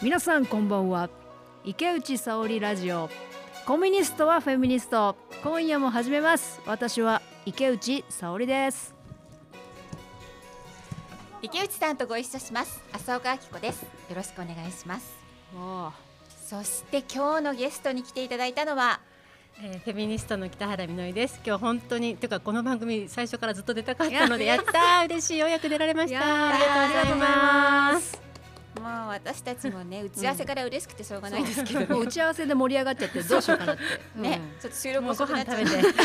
[0.00, 1.10] 皆さんこんばんは。
[1.64, 3.10] 池内沙織ラジオ。
[3.66, 5.16] コミュニストはフェミニスト。
[5.42, 6.60] 今夜も始めます。
[6.66, 8.94] 私は池内沙織です。
[11.42, 12.80] 池内さんとご一緒します。
[12.92, 13.82] 浅岡明子です。
[13.82, 15.16] よろしくお願いします。
[15.56, 15.90] あ
[16.46, 19.00] そして今日のゲストに来ていただいたのは
[19.60, 21.40] えー、フェミニストの北原みのりです。
[21.44, 25.06] 今日本当にというかこの番組最初からずっと出たかったのでやったー。
[25.06, 25.38] 嬉しい。
[25.38, 26.20] ようやく出られました。
[26.20, 27.30] ありがとうござい
[27.94, 28.27] ます。
[28.78, 33.82] もう私たちもね打ち合わせから嬉しくてしょうがないですけど、もう打ち合わせで盛り上がっちゃってどうしようかなって、
[34.20, 34.60] ね、うん。
[34.60, 35.98] ちょっと収録遅くなご飯っちゃう食べて。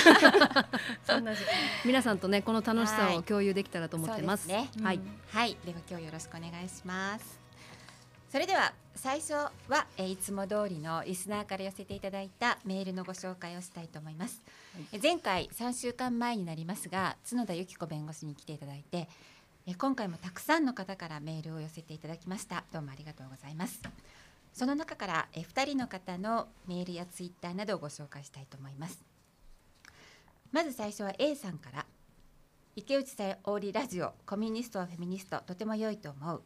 [1.05, 1.51] そんな時間。
[1.85, 4.83] 皆さんとねこの楽しさを共有できたらと思ってます,、そうですね。
[4.85, 4.99] はい、
[5.31, 7.43] はい、では今日よろしくお願いします。
[8.33, 9.51] それでは最初は、
[9.95, 14.41] えーいつも通りのリスナーから寄せていただいたメールのご紹介をしたいと思います。
[14.91, 19.07] え前回3週間前になりますが角田由紀子弁護士に来ていただいて
[19.65, 22.65] え今回もたくさんの方からメールを寄せていただきました。
[22.73, 23.79] どうもありがとうございます。
[24.51, 28.99] その中からえ2人の方のメールやツイッターなどをご紹介したいと思います。
[30.51, 31.85] まず最初は A さんから。
[32.75, 35.39] 池内沙織ラジオコミュニストはフェミニスト。
[35.45, 36.41] とても良いと思う。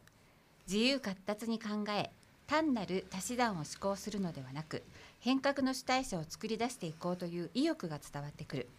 [0.67, 2.11] 自由闊達に考え
[2.45, 4.83] 単なる足し算を思考するのではなく
[5.21, 8.69] 変革の主体者を作り出していこうという意欲が伝わってくる。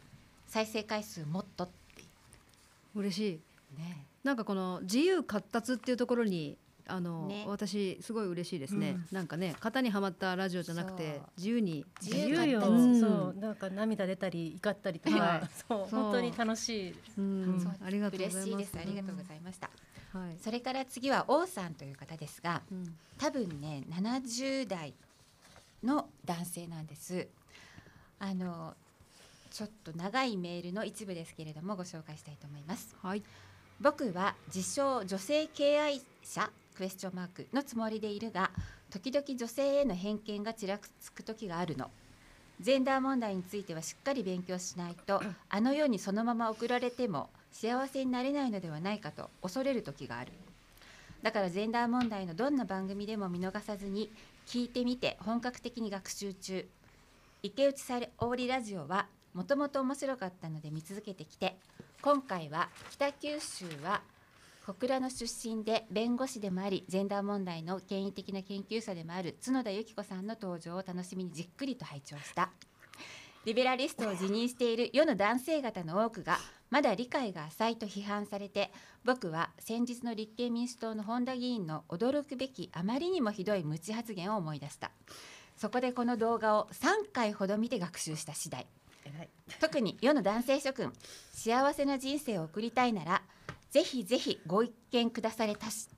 [0.47, 2.05] 再生回数もっとって。
[2.95, 3.41] 嬉しい。
[3.77, 4.07] ね。
[4.25, 7.45] なんかこの自由闊達っていうところにあの、ね。
[7.47, 9.17] 私すごい嬉しいですね、うん。
[9.17, 11.85] なんかね型にはまったラジオじゃなくて自由に。
[12.01, 12.61] 自自由よ。
[12.61, 13.01] うん。
[13.01, 13.35] そう。
[13.39, 15.89] なんか涙出たり怒ったりとはかい、そう。
[15.89, 16.03] そう。
[16.03, 16.95] 本当に楽しい。
[17.19, 17.55] うん。
[17.55, 17.73] うんそう。
[17.85, 18.49] ありがとうございます。
[18.49, 18.79] 嬉しいです。
[18.79, 19.71] ありがとうございました、
[20.15, 20.21] うん。
[20.23, 22.97] はい、それから次は王さんという方ですがうん。
[23.19, 24.95] 多分ね70代
[25.85, 27.29] の男性なんです。
[28.19, 28.75] あの
[29.51, 32.97] ちょっと長いメールの一部ですけれどもご紹介したいと思います。
[33.03, 33.23] はい
[33.81, 38.51] 僕は自称女性敬愛者クエスチョンマークのつもりでいるが
[38.91, 41.91] 時々女性への偏見がちらつく時があるの。
[42.61, 50.33] ジェンダー問題についてはしっかり勉強しないとあの世にそのまま送られても幸せになれないのではないかと恐れる時がある。
[51.23, 54.11] だからジェンダー問題のどんな番組でも見逃さずに
[54.47, 56.69] 聞いてみて本格的に学習中。
[57.45, 61.57] 池内沙織ラジオはもともと面白かったので見続けてきて
[62.01, 64.03] 今回は北九州は
[64.65, 72.51] 小倉の出身で弁護士でもありジェンダー問題の権威的な研究者でもある角田由紀子さんの登場を楽しみにじっくりと拝聴した
[73.45, 76.39] リベラリストを辞任している世の男性方の多くが
[76.71, 78.71] まだ理解が浅いと批判されて
[79.05, 84.93] 僕は先日の立憲民主党の本田議員の驚くべきあまりにもひどい無知発言を思い出した
[85.57, 88.67] そこでこの動画を3回ほど見て学習した次第。
[89.61, 90.93] 特に世の男性諸君
[91.33, 93.23] 幸せな人生を送りたいなら
[93.71, 95.89] ぜひぜひご一見くだされたし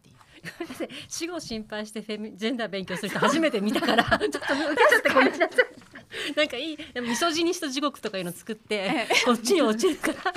[1.09, 5.50] 死後心配してフェミジェンダー勉強する人初めて見たから ちょっと受けちゃってごめんなさい。
[6.37, 10.34] なんかいいでもミソジニスト地獄とかいうの作ってこっちに落ちるから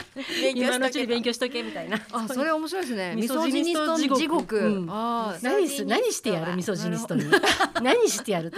[0.53, 1.99] 今のうちに勉強しとけみたいな。
[2.11, 3.15] あそれ面白いですね。
[3.15, 4.59] ミミソジニスソジニスト地ト地獄。
[4.59, 4.87] 獄、うん。
[4.89, 6.55] あー何す何してやる？
[6.55, 7.23] ミソジニストに
[7.81, 8.57] 何してやると。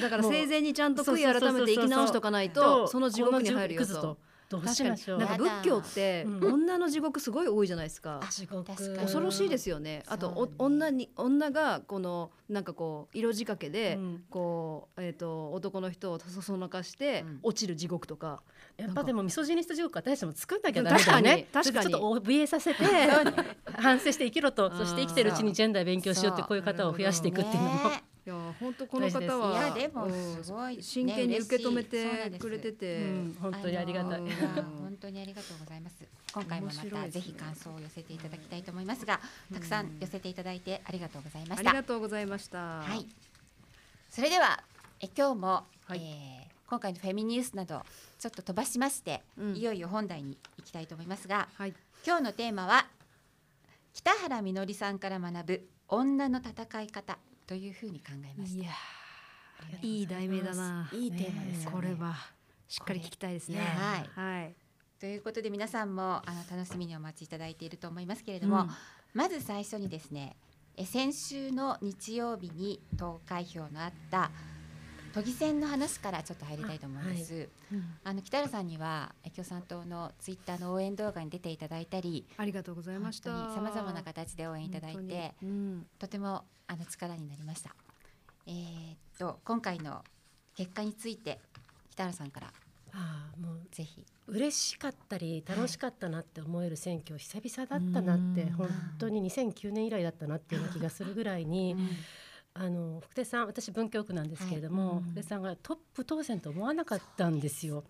[0.00, 4.16] だから生前にちゃんと悔い改めて生き直しとかないとその地獄に入るよと
[4.52, 5.18] どう確かにしましょう。
[5.18, 10.02] なんか仏教ってうん女の地獄すごい多いじゃないですか、恐ろしいですよね。
[10.06, 14.24] あと女に女がこのなんかこう色仕掛けで、うん。
[14.28, 17.38] こうえっ、と男の人をそそのかしてうん。
[17.42, 18.42] 落ちる地獄とか、
[18.82, 21.46] やっぱでもミソジニスト地獄私たちも作んなきゃダメだよね。
[21.52, 21.90] 確かに確かに。
[21.90, 22.84] ちょっと怯えさせて
[23.78, 27.90] 反省して生きろとそして生きてるうちにジェンダー勉強しようってこういう方を増やしていくっていうのも。
[27.90, 34.14] ね いや本当この方いはやでもうんすごい、ね真剣に受け止めてくれてて、うん本当にありがたい。
[34.14, 36.04] あのー本当にありがとうございます。
[36.32, 39.20] 今回もまたぜひ感想を寄せていただきたいと思いますが、
[39.52, 42.58] たくさん寄せていただいてありがとうございまありしたがとうございました。
[42.82, 43.08] はい。
[44.08, 44.62] それでは
[45.00, 46.00] え今日も、はい。
[46.00, 47.82] えー今回のフェミニュースなど
[48.18, 51.74] ちょっと飛ばしまして、うんいよいよ本題に行きたいと思いますがはい。
[52.02, 52.86] 今日のテーマは
[53.92, 58.64] 北原みのりさんから学ぶ女の戦い方というふうに考えました。
[59.82, 60.88] いいい題名だな。
[60.94, 62.14] いいテーマですよねこれは
[62.68, 63.58] しっかり聞きたいですね。
[63.58, 64.38] はい。
[64.38, 64.54] はい。
[64.98, 68.70] ということで皆さんもあの楽しみにお待ちいただいていると思いますけれども、うん
[69.12, 70.36] まず最初にですね
[70.74, 74.30] え先週の日曜日に投開票のあった
[75.12, 77.48] 都議選の話からちょっと入りたいと思うんです。
[78.04, 83.30] あの北原さんには共産党のツイッターの応援動画に出ていただいたり、ありがとうございました。
[83.54, 85.86] さまざまな形で応援いただいて、うん。
[85.98, 87.74] とてもあの力になりました。
[88.46, 90.02] えーっと今回の
[90.56, 91.38] 結果について
[91.90, 92.52] 北原さんから
[92.92, 94.04] ああもうぜひ。
[94.28, 98.68] 嬉しかったり楽しかったなって思える選挙久々だったなって本
[98.98, 101.76] 当に2009年以来だったなっていうような気がするぐらいに
[102.54, 104.96] あの福手さん私文京区なんですけれども、はい。
[104.98, 105.02] うん。
[105.04, 107.84] 福手さんがトップ当選と思わなかったんですよ。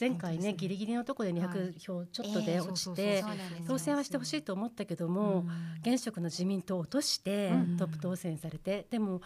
[0.00, 3.24] 前回ねねギリギリのところで200票ちょっとでええ落ちて
[3.66, 5.44] 当選はしてほしいと思ったけども、
[5.80, 7.76] 現職の自民党を落としてうん。
[7.76, 9.20] トップ当選されて、でも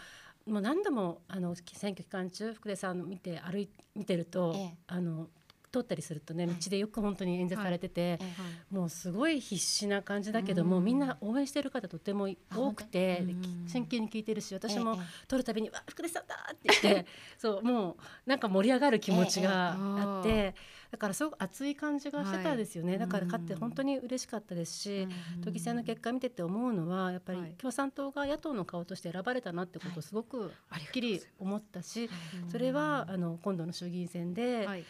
[0.47, 4.77] もう何度もあの選挙期間中福出さんの見て歩い見てると、ええ。
[4.89, 5.29] あの
[5.73, 6.55] 通ったりするとねはい。
[6.57, 13.25] 道でよく本当に演説されてて、ええもうすごい必死な感じだけども、うんみんな応援してる方とても多くて、
[13.67, 17.07] 真剣に聞いてるし私もええ撮るたびに「わ福出さんだ!」って言って
[17.39, 17.97] そうもう
[18.27, 20.55] なんか盛り上がる気持ちがあって、ええ。
[20.93, 22.99] だからすごく熱い感じがしてたんですよね、はい。
[22.99, 25.09] だから勝って本当に嬉しかったですし、
[25.43, 27.55] 都議選の結果見てて思うのはやっぱりはい。
[27.55, 30.49] 共産党が野党の顔として選ばれたなってことをすごくは
[30.87, 32.11] っきり思ったし、
[32.45, 34.85] うんそれはあの今度の衆議院選で、はい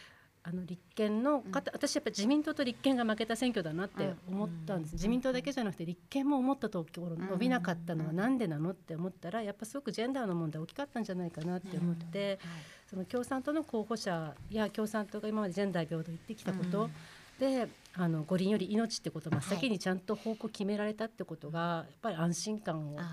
[0.45, 4.97] あの立憲の方、私やっぱり自民党と立憲が負けた選挙だなって思ったんです、うん。
[4.97, 7.27] 自民党だけじゃなくて立憲も思ったところん。
[7.29, 12.39] 伸びなかったのはなんでなのって思ったらやっぱすごくジェンダーの問題大きかったんじゃないかなって思って、
[12.89, 16.89] その共産党の候補者や共産党が今までジェンダー平等言ってきたこと、
[17.39, 23.03] であの五輪より命ってことを真っ先にちゃんと方向決められたってことがやっぱり安心感をあ。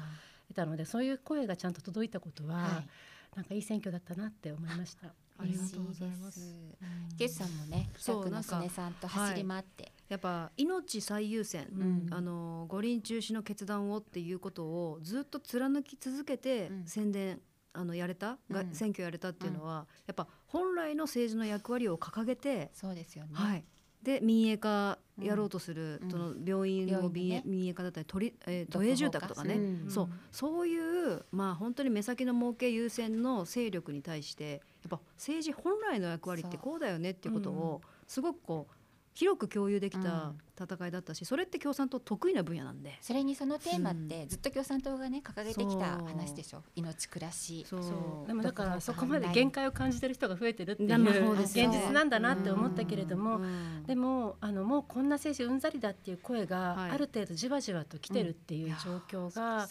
[0.49, 2.88] 得たのでそういう声がちゃんと届いたことは、はい。
[3.37, 5.15] なんかいい選挙だったなって思いました。
[5.41, 6.41] ありがとうございます。
[6.41, 6.69] 嬉しで
[7.09, 7.17] す。
[7.19, 12.07] ケイさんもねそうなんかねさんと走り回って、やっぱ命最優先、うん。
[12.11, 16.85] あの五輪中止の決断をっていうことをずっと貫き続けてうん。
[16.87, 17.41] 宣伝、
[17.73, 18.75] あのやれた、がうん。
[18.75, 23.65] 選挙やれたっていうのは、やっぱ本来の政治の役割を掲げて、そうですよね、はい、
[24.03, 26.11] で民営化やろうとする、うん。
[26.11, 30.09] その病院の民営,、民営化だったり都り、えー都営住宅とかね、うんそう。
[30.33, 38.75] そういうまあ本当に目先の儲け優先の勢力に対してやっぱ政治本来の役割ってこうだよねっていうことをすごくこう
[39.15, 42.99] 広く共有できた戦いだったしそれって共産党得意な分野なんで。
[43.01, 46.62] それにそのテーマってずっと共産党がね掲げてきた話でしょ。
[46.77, 47.65] 命暮らし。
[47.69, 47.83] そう。
[47.83, 48.27] そう。
[48.27, 53.85] でもだからそこまで限界を感じてる人が増えてるっていう現実なんだなって思ったけれども、うん。
[53.87, 56.91] でもあのもうこんな政治うんざりだっていう声がはい。
[56.91, 59.69] ある程度じわじわと来てるっていう状況が、やっ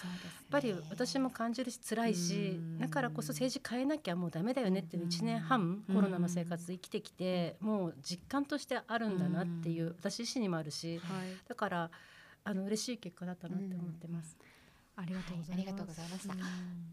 [0.50, 2.80] ぱり私も感じるし辛いしうん。
[2.80, 5.95] だからこそ政治変えなきゃもうダメだよねっていう1年半うん。
[5.95, 11.91] コロナの生活生きてきてもう実感としてあるんだなっていう私自身にもあるしはい、だから
[12.43, 14.37] あの嬉しい結果だったなって思ってます。
[14.95, 15.51] ありがとうございます。
[15.51, 16.33] はいありがとうございました。
[16.33, 16.39] うん。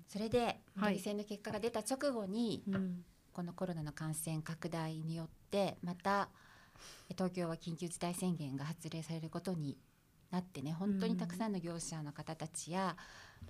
[0.08, 0.94] それではい。
[0.94, 3.04] 都議選の結果が出た直後に、うん。
[3.36, 6.30] このコロナの感染拡大によってまた
[7.10, 9.76] え東京は緊急事態宣言が発令されることに
[10.30, 12.96] なってね本当にたくさんの業者の方たちや、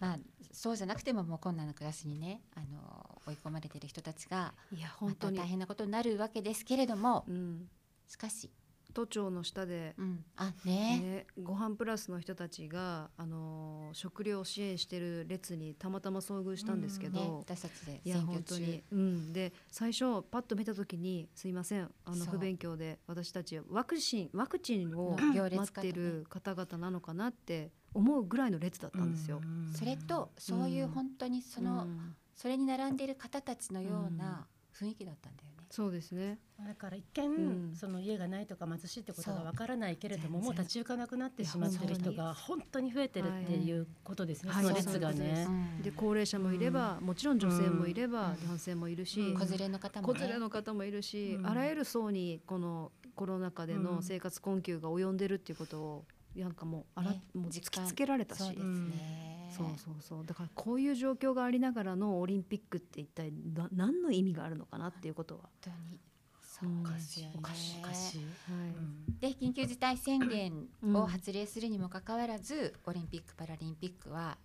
[0.00, 0.18] まあ、
[0.50, 5.36] そうじゃなくてももう困難な暮らしにねあの追い込まれている人たちがいやま本当に。
[5.36, 7.68] た大、変なことになるわけですけれどもうん、
[8.08, 8.50] しかし、
[8.96, 11.00] 都庁の下でうん、あね。
[11.00, 18.54] ね、ご飯プラスの人たちが、あのー食料を支援してる列にたまたま遭遇したんですけど、ね私たちでいや選挙中。
[18.54, 29.40] 本当に、うん、で最初パッと見た時に「すいませんあの不勉強で私たちワクチンワクチンをの行列待ってる方々なのかなって思うぐらいの列だったんですよ。
[29.42, 32.16] うんそれとそういう本当にその、うん。
[32.34, 35.55] それに並んでいる方たちのような雰囲気だったんだよね。
[35.70, 36.38] そうですね。
[36.64, 37.30] だから一見、う
[37.72, 37.74] ん。
[37.74, 42.92] その家がないとか貧しいってことがわからないけれどももう立ち行かなくなってしまってる人が本当に。
[42.92, 43.78] 増えてるってい。
[43.78, 44.64] うことですね、はい。
[44.64, 45.44] その列がはいね。
[45.48, 48.48] うんで高齢者もいれば、もちろん女性もいれば、うん。
[48.48, 49.38] 男性もいるし、うん。
[49.38, 50.14] 子連れの方もね。
[50.14, 51.46] 子連れの方もいるし、うん。
[51.46, 56.04] あらゆる層にこのコロナ禍での生活困窮が及んでるっていうことを
[56.34, 58.38] なんかもうあら、ねもう突きつけられたし。
[58.38, 59.35] そうですね。
[59.50, 60.26] そうそうそう。
[60.26, 66.00] だからこういう状況がありながらのオリンピックって一体な何の意味があるのかなっていうことは、本当に。
[66.40, 67.32] そうですよね。
[67.36, 68.18] おかしいおかしい。
[68.18, 68.68] はい。
[68.68, 69.18] うん。
[69.20, 74.38] で緊急事態宣言を発令するにもかかわらず、オリンピック・パラリンピックは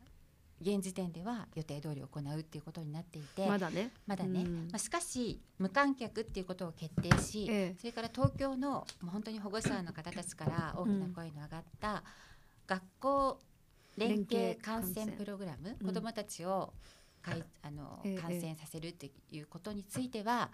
[0.62, 3.48] 現時点では予定通り行うっていうことになっていて。
[3.48, 3.92] まだね。
[4.06, 4.56] まだね、うん。
[4.68, 7.76] まあ、しかし無観客っていうことを決定し、ええ。
[7.80, 12.04] それから東京のもう本当に保護者の方たちから大きな声の上がった
[12.68, 13.40] 学校
[13.98, 15.88] 連携連携観観戦戦プログラム、うん。
[15.88, 16.74] 子どもたちを
[17.22, 20.50] かいあの、ええ観戦させるっていうことについては、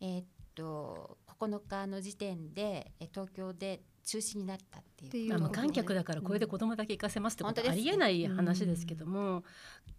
[0.00, 9.42] えーっと9日の時点でえ東京で中止になったっていうっていうまあ無観客だからこれで子供だけ行かせますってことうんありえない話ですけども、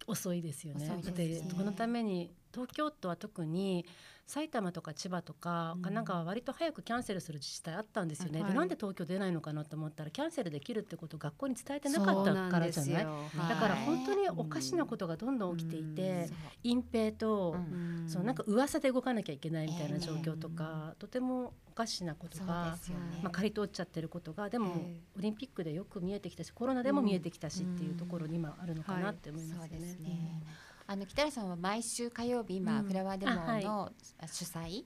[0.07, 0.85] 遅いですよね。
[0.85, 3.85] 遅いですだってねこのために東京都は特に
[4.27, 5.81] 埼玉とか千葉とかうん。
[5.81, 8.41] 神奈川は割と早くキャンセルする自治体あったんですよね。
[8.41, 13.05] はいでなんで東京出ないのかなと思ったらキャンセルできるってことを学校に伝えてなかったからじゃない？
[13.05, 13.11] は
[13.45, 16.29] いだから本当におかしなことがどんどん起きていて、
[16.63, 18.05] 隠蔽と、うん。
[18.07, 29.69] そうなんか噂で動かなきゃいけないみたいな状況とか、とてもおかしなことがね、まあ、刈り取っちゃってることがでも、えオリンピックでよく見えてきたしコロナでも見えてきたしっていうところに今あるのかなって思いますよね。
[29.69, 30.41] そうですね
[30.87, 32.87] あの北原さんは毎週火曜日今、うん。
[32.87, 33.91] フラワーデモの
[34.27, 34.83] 主催、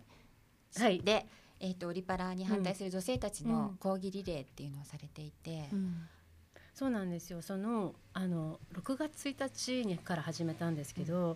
[0.77, 0.99] はい。
[1.01, 1.25] で、
[1.59, 3.77] えー、とオリパラに反対する女性たちのうん。
[3.77, 5.69] 抗議リレーっていうのをされていて、
[6.73, 7.41] そうなんですよ。
[7.41, 11.35] そのあの6月1日にから始めたんですけど、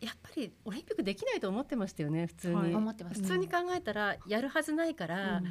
[0.00, 5.42] やっぱりオリンピックできないと思ってましたよね普通に、はい思ってます普通に考えたらやるはずないから、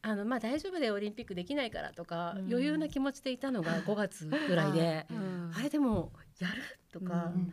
[0.00, 2.46] あのまあ、大丈夫でオリンピックできないからとか、うん。
[2.48, 5.52] 余裕な気持ちでいたのが 5月ぐらいで、うん。
[5.54, 7.52] あれでもやるとか、うん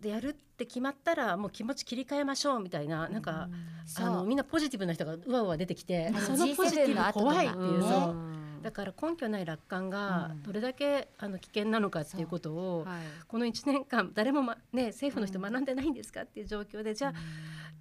[0.00, 3.48] でやるって決まったらもう気持ち切り替えましょうみたいななんか、
[3.84, 4.06] そう。
[4.06, 7.88] あのみんなポジティブな人がうわうわ出てきてそのポジテ G7 のィブ怖いっていう、ね。
[7.88, 8.62] そう。
[8.62, 10.42] だから根拠ない楽観がうん。
[10.42, 12.98] どれだけあの危険なのかっていうことを、はい。
[13.26, 17.12] この1年間誰も、まね、政府の人学んでないんですかっていう状況でじゃあ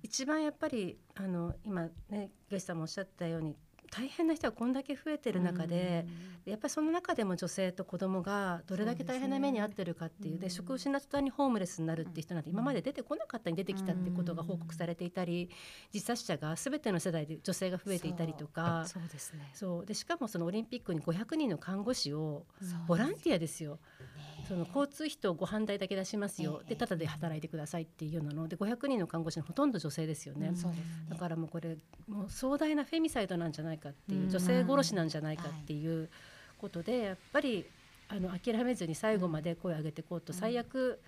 [0.01, 3.55] 一番やっぱりあの今ねゲストさんもおっしゃったように
[3.91, 6.05] 大変な人がこんだけ増えてる中で、
[6.45, 15.49] やっぱりその中でも女性と子供がどれだけ大変な目に遭ってるかっていうで職を失った途端にホームレスになるっていう人なんて今まで出てこなかったに出てきたってことが報告されていたり
[15.93, 18.85] 自殺者が全ての世代で女性が増えていたりとか。
[18.85, 19.49] そうですね。
[19.53, 19.85] そう。
[19.85, 22.45] でしかもそのオリンピックに500人の看護師を
[22.87, 23.79] ボランティアですよ。
[24.55, 26.69] ねその交通費とご飯代だけ出しますよ、ええ。
[26.69, 28.47] でただで働いてくださいっていうようなの。
[28.47, 30.85] で500人の看護師のほとんど女性ですよね、そうですね。
[31.09, 31.77] だからもうこれ
[32.07, 34.29] もう壮大なフェミサイドなんじゃないかっていう、うん。
[34.29, 36.09] 女性殺しなんじゃないかっていう
[36.57, 37.65] ことで、やっぱり
[38.09, 40.39] あの諦めずに最後まで声を上げていこうと、うん。
[40.39, 40.99] 最悪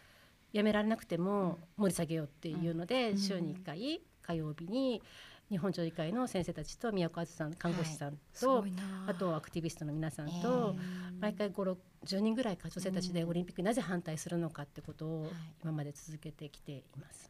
[0.52, 3.18] やめられなくても盛り下げようっていうので、うん。
[3.18, 5.02] 週に1回火曜日に
[5.50, 8.84] 日本女医会の先生たちと宮古あずさん看護師さんと、すごいな。
[9.08, 10.76] あとアクティビストの皆さんと、
[11.20, 11.76] 毎回5
[12.06, 15.32] 10人ぐらいか女性たちでオリンピックになぜ反対するのかってことをはい。
[15.64, 17.30] 今まで続けてきています。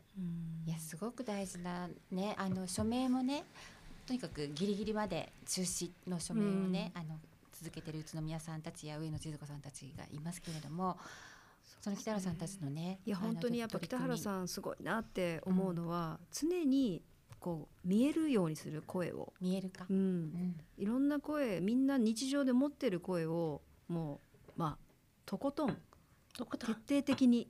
[0.66, 3.44] いやすごく大事なねあの署名もね
[4.06, 7.20] とにかくギリギリまで中止の署名をね、あの
[7.54, 10.98] 続けてる宇都宮さんたちや上野千鶴子さんたちがいますけれども
[11.82, 17.02] その北原さんたちのねいや本当にやっぱ北原んさんすごいなって思うのは、常に
[17.39, 20.24] こう見えるようにする声を、見えるか、う、うん。
[20.25, 24.86] んいろんな声みんな日常で持ってる声をもうまあ
[25.25, 25.77] とことん
[26.34, 26.46] 徹
[26.88, 27.50] 底的に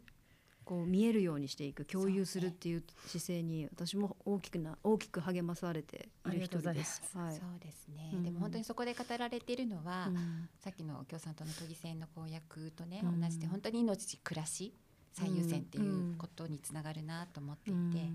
[0.69, 7.01] こう見えるようにしていく共有するっていう姿勢に私も大きくな大きく励まされている一人です。
[7.15, 7.35] はい。
[7.35, 8.23] そうですね、うん。
[8.23, 10.49] でも本当にそこで語られているのは、うん。
[10.59, 13.19] さっきの共産党の都議選の公約とね、うん。
[13.19, 14.73] 同じで本当に命暮らし
[15.13, 18.11] 最優先っていうことにつながるなと思っていて、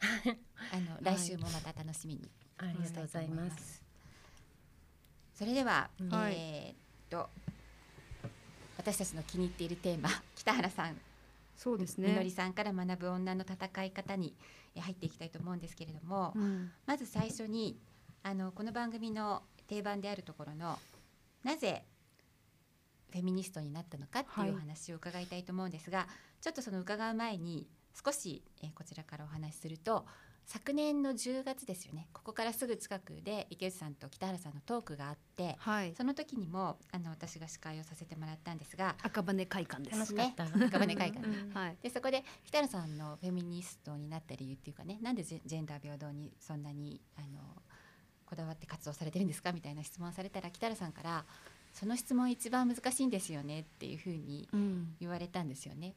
[0.72, 2.30] あの来週もまた楽しみに。
[2.58, 3.82] ありがとうございます。
[5.34, 6.76] それでは、うえーっ
[7.08, 7.30] と
[8.76, 11.00] 私たちの気に入っているテーマ 北原さん、
[11.56, 14.34] そうですみのねりさんから学ぶ女の戦い方に
[14.74, 16.72] え入っていきたいと思うんですけれども、うん。
[16.86, 17.78] まず最初に
[18.22, 20.78] あのこの番組の定番であるところの
[21.44, 21.84] なぜ
[23.10, 26.08] フェミニストになったのかっていうおはい話を伺いたいと思うんですが、
[26.40, 27.66] ちょっとその伺う前に
[28.04, 30.06] 少し、えーこちらからお話しすると
[30.46, 32.08] 昨年の10月ですよね。
[32.14, 35.94] ここからすぐ近くで池内さんと北原さんのトークがあってはい。
[35.94, 39.96] その時にもあの私が司会をさせてもらったんですが赤羽会館です。
[39.98, 40.44] 楽しかった。
[40.66, 41.18] 赤羽会館。
[41.26, 41.52] うん。
[41.52, 41.76] はい。
[41.82, 47.40] でそこで北原さんのフェミニストになった理由っていうかねなんでジェンダー平等にそんなにあの
[48.24, 49.52] こだわって活動されてるんですか？
[49.52, 51.26] みたいな質問をされたら北原さんから
[51.74, 54.96] その質問一番難しいんですよねっていうふうにうん。
[54.98, 55.94] 言われたんですよね。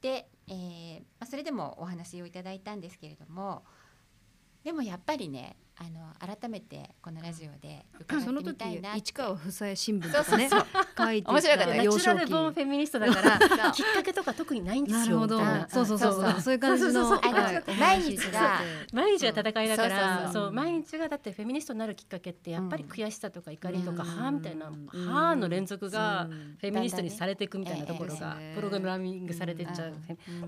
[0.00, 3.62] で、えー、それでもお話をいただいたんですけれども
[4.64, 8.98] でもやっぱりねあの改めてこのラジオで伺ってその時みたいなって。
[9.00, 11.74] 市川房枝新聞とかね書いて面白かった。
[11.74, 12.02] ナ幼少期。
[12.04, 13.38] チュラルボーンフェミニストだから
[13.72, 15.00] きっかけとか特にないんですよ。
[15.02, 16.12] なるほどそうそうそう。
[16.12, 16.40] そうそう。
[16.40, 17.20] そういう感じの
[17.78, 18.60] 毎日が
[18.92, 20.52] 毎日が戦いだからそうそうそう。
[20.52, 24.08] 毎日がだってフェミニストになるきっかけってやっぱりうん悔しさとか怒りとか、うん。
[24.08, 25.12] はあみたいな、うん。
[25.12, 26.56] はあの連続がうん。
[26.60, 29.94] フェミニストにされていくみたいなところがプログラミングされていっちゃう、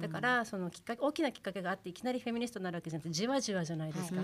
[0.00, 4.20] だからそのきっかけ大きなきっかけがあっていきなりフェミニストになるわけじゃなくてじわじわじゃないですか、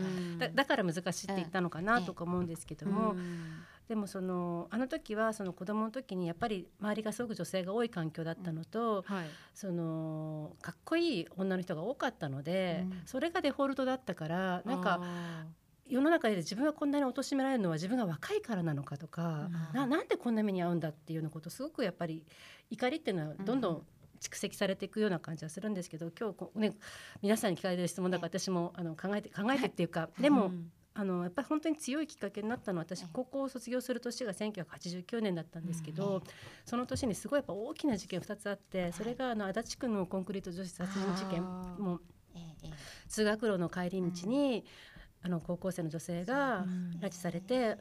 [0.55, 3.63] だから難しいって言ったのかなとか思うんですけども、うん。
[3.89, 9.25] でもそのあの時はその子供の時にやっぱり周りがすごく女性が多い環境だったのと、はい。
[9.55, 13.03] そのかっこいい女の人が多かったので、うん。
[13.07, 15.45] それがデフォルトだったからなんかあ
[15.89, 19.77] 世の中で自分がこんなに貶められるのは自分が若いからなのかとか、うん。
[19.77, 22.25] ななんでこんな目に遭うんだっていうようなことすごくやっぱり
[22.71, 23.61] 怒りっていうのはどん。
[23.61, 23.83] どうんん
[24.21, 26.75] 蓄積されていくような感じはするんですけど今日こう、ね、
[27.23, 36.23] 皆さんに聞かれてる質問だから私もあの考えて考えてっていうか、ーでも、うんあのやっぱり本当に強いきっかけになったのは私ええ高校を卒業する年が1989年だったんですけど、うん
[36.67, 42.01] その年にすごいやっぱ大きな事件2つあってそれがあの足立区のコンクリート女子殺人事件も
[43.09, 44.65] 通学路の帰り道に、
[45.23, 46.67] あの高校生の女性がう。
[46.67, 46.99] ん。
[47.01, 47.77] 拉致されて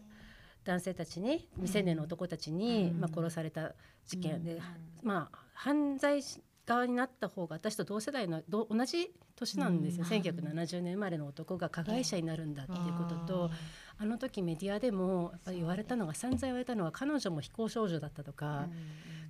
[0.64, 3.02] 男性たちに未成年の男たちに、うん。
[3.02, 3.74] まあ、殺された
[4.08, 4.62] 事件で、うん。
[5.04, 6.22] まあ犯罪
[6.70, 13.52] 側になった方が私と同世代のど同じ年なんですよ、うん、1970年生まれの男が加害者になるんだっていうことと、
[13.98, 18.68] あの時メディアでもやっぱり言われたのが散々言われたのは彼女も非行少女だったとか、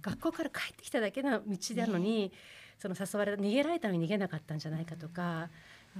[0.01, 2.34] 学校から帰ってきただけの道なのに、
[2.77, 5.50] その誘われ逃げられたのに逃げなかったんじゃないかとか、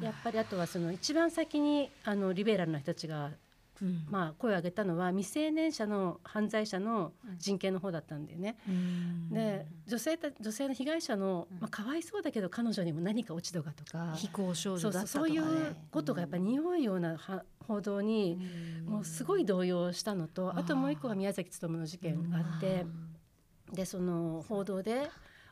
[0.02, 3.32] やっぱりあとはその一番先にあのリベラルな人たちが
[3.82, 8.58] うん、まあ、声を上げたのは未成年者の犯罪者の人権の方だったんだよね。
[8.68, 18.40] うん、で女性た女性の被害者の、まあ、かわいそうだけど彼女にも何か落ち度がとか非行少女だったとか、ね、そういうことがやっぱり匂いようなは報道に
[18.86, 22.86] もうすごい動揺したのとあともう一個は宮崎勉の事件があって
[23.72, 25.10] でその報道で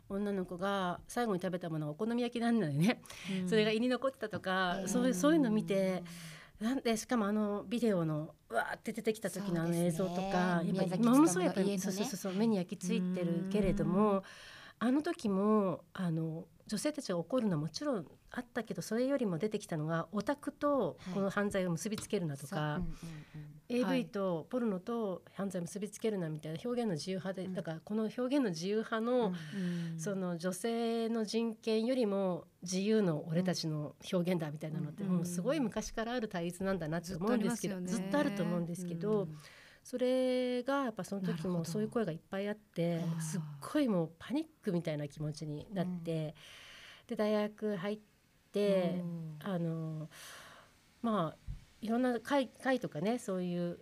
[0.10, 3.02] 女の子が最後に食べたものがお好み焼きなんだよね、
[3.48, 6.04] それが胃に残ってたとか、そういうそういうのを見て。
[6.60, 14.24] なんでしかもあのビデオのわーって出てきた時のあの映像とか、ね、やっぱりものすごいやっぱり、ね、そうそうそう目に焼き付いてるけれども
[14.80, 22.82] あの時もあの女性たちが怒るのはもちろんあったけどそれよりも出てきたのがオタクとこの犯罪を結びつけるなとか、は
[23.70, 29.34] い、AV とポルノと犯罪を結びつけるなみたいな表現の自由派で、だからこの表現の自由派の、
[29.98, 39.28] その女性の人権よりも自由の俺たちの表現だみたいなのって、もうすごい昔からある対立なんだなって思うんですけどずっとあると思うんですけど。
[39.84, 43.42] それがやっぱその時もそういう声がいっぱいあってすっ
[43.74, 46.36] ごいもうパニックみたいな気持ちになって、
[47.08, 48.17] で大学入って、
[49.44, 50.10] あの
[51.02, 53.80] まあいろんな会会とかねそういう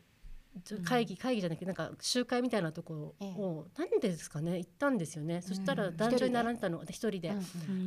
[0.85, 7.33] 会議会議じゃなくてなんか集会みたいなところを何でですかね行ったんですよね、そしたら男女に並んだの一人で。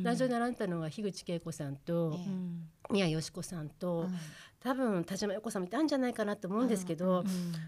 [0.03, 2.19] 男女に並んだのが樋口恵子さんと
[2.91, 4.07] 宮よし子さんと
[4.59, 7.23] 多分田島陽子さんもいたんじゃないかなと思うんですけど、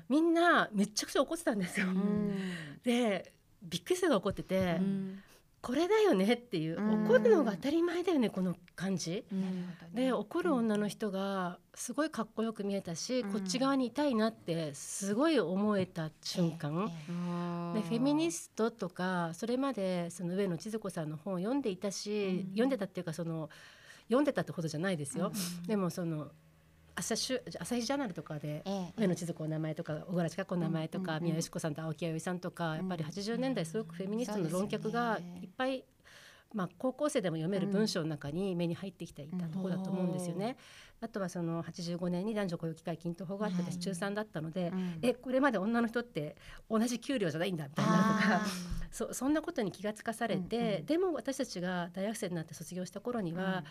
[0.08, 1.88] みんなめちゃくちゃ怒ってたんですよ。
[1.88, 2.36] うん、
[2.84, 3.34] で
[3.64, 5.20] びっくりするが怒ってて、うん、
[5.62, 9.24] これだよねっていう、怒るのが当たり前だよねこの感じ。
[9.94, 16.88] で怒る女の人がすごいかっこよく見えたし、こっち側にいたいなってすごい思えた瞬間。
[17.76, 23.50] でフェミニストとかそれまでその上野千鶴子さんの本を読んでいたし、読んでたっていうかその
[24.08, 25.32] 読んでたってほどじゃないですよ。
[25.68, 26.32] でもその
[27.02, 28.64] 朝日朝日ジャーナルとかで、
[28.96, 35.84] 上野千鶴子の名前とか小倉千佳子の名前とか、宮吉子さんと青木弥生さんとかやっぱり80年代すごくフェミニストの論客がいっぱい
[36.54, 40.58] まあ、高校生でも読める文章の中に目に入ってきていたところだと思うんですよね。
[41.00, 46.36] あとはその85年に男女雇用機会均等法があって私中3だったので、えこれまで女の人って
[46.70, 48.42] 同じ給料じゃないんだみたいなとか
[48.92, 53.64] そそんなことに気がつかされて、でも私たちが大学生になって卒業した頃には、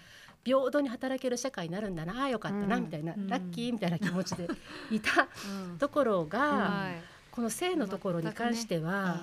[0.45, 4.49] 平等に働ける社会になるんだなあよかったな、みたいな、ラッキーみたいな気持ちで
[4.91, 5.29] いた
[5.79, 6.95] ところが、
[7.31, 9.21] この性のところに関しては、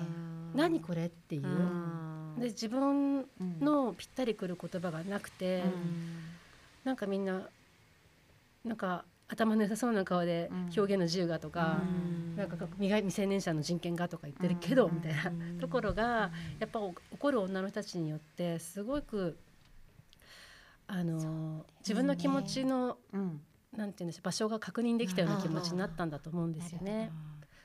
[0.54, 2.17] 何これっていう。
[2.38, 3.26] で自分
[3.60, 5.72] のぴったりくる言葉がなくて、うん、
[6.84, 7.48] なんかみんな
[8.64, 15.30] なんか頭の良さそうな顔で表現の自由がとか、うん、なんか未成年者の人権がとか言ってるけど、みたいな。
[15.60, 19.36] ところがやっぱ怒る女の人たちによってすごく
[20.86, 23.40] あの自分の気持ちの、うん、
[23.76, 27.10] なんて言うんでしょう場所が確認できたような気持ちになったんだと思うんですよね。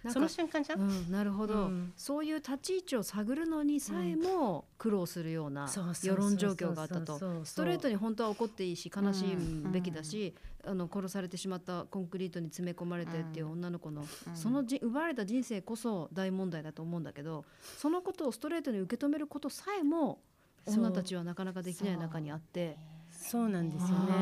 [0.10, 5.70] その瞬間じゃん、うん、なるほど、うん、そういう立ち位置を探るのにさえも苦労するような
[6.02, 7.46] 世論状況があったと。
[7.46, 17.46] ストレートに本当は怒っていいし悲しむべきだし、うん、あの殺されてしまったコンクリートに詰め込まれてっていう女の子の、そのじ奪われた人生こそ大問題だと思うんだけど
[17.78, 20.20] そのことをストレートに受け止めることさえも
[20.66, 22.78] 女たちはなかなかできない中にあって。
[23.23, 24.13] そうなんですよね。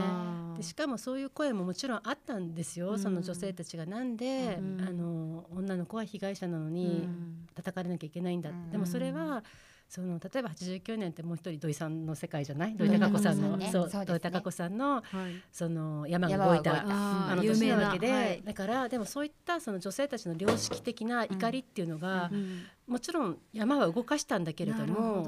[0.58, 3.86] でしかもそういう声ももちろんあったんですよ、うん、その女性たちが。
[3.86, 7.10] なんで、うん、あの女の子は被害者なのに
[7.56, 9.44] 叩かれなきゃいけないんだ、うん、でもそれは
[9.90, 12.76] その例えば89年ってもう一人土井さんの世界じゃない？
[12.78, 15.04] 土井孝子さんの、ね、そう土井孝子さんの、はい、
[15.52, 25.28] その山が動いたあの年なわけで、はい、だからでもそういったその女性たちの良識的な怒りっていうのが、うん、もちろん山は動かしたんだけれども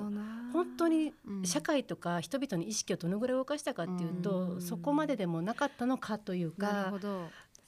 [0.53, 1.13] 本当に
[1.43, 6.93] 社会とか人々の意識をどのぐらい動かしたかっていうと、うん、そこまででもなかったのかというか。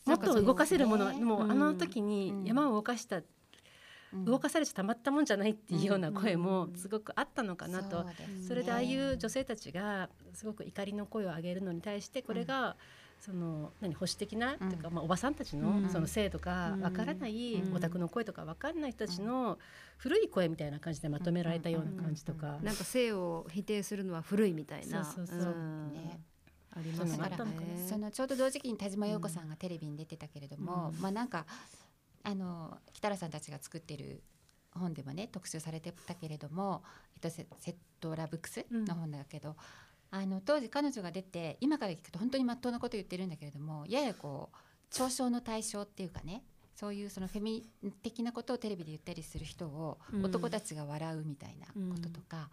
[0.06, 3.24] もっと動かせるものは、もうあの時に山を動かした
[4.13, 8.06] 動かされちゃたまったもんじゃないっていうような声もすごくあったのかなと、
[8.48, 12.78] それでああいう女性たちがすごく怒りの声を上げるのに対してこれが、
[13.19, 19.58] その何保守的な、というかまあおばさんたちのその性とかわからないオタクの声とかわかんない人たちの
[19.97, 25.04] 古い声みたいな感じでまとめられたような感じとか、なんか性を否定するのは古いみたいな。
[25.04, 25.54] そうそうそう、
[25.93, 26.19] ね
[26.78, 27.38] ありますから
[27.88, 31.45] そのちょうど同時期に田島陽子さんがテレビに出てたけれども、まあなんか
[32.23, 34.21] あの北原さんたちが作ってる
[34.71, 36.84] 本でもね特集されてたけれども、
[37.15, 39.56] えっと、セセットラブックスの本だけど、
[40.15, 46.41] あの当時彼女が出て今から聞くと本当に真っ当なこと言ってるんだけれどもややこう嘲笑の対象っていうかね
[46.73, 47.67] そういうそのフェミ
[48.01, 50.25] 的なことをテレビで言ったりする人をうん。
[50.25, 52.49] 男たちが笑うみたいなこととか、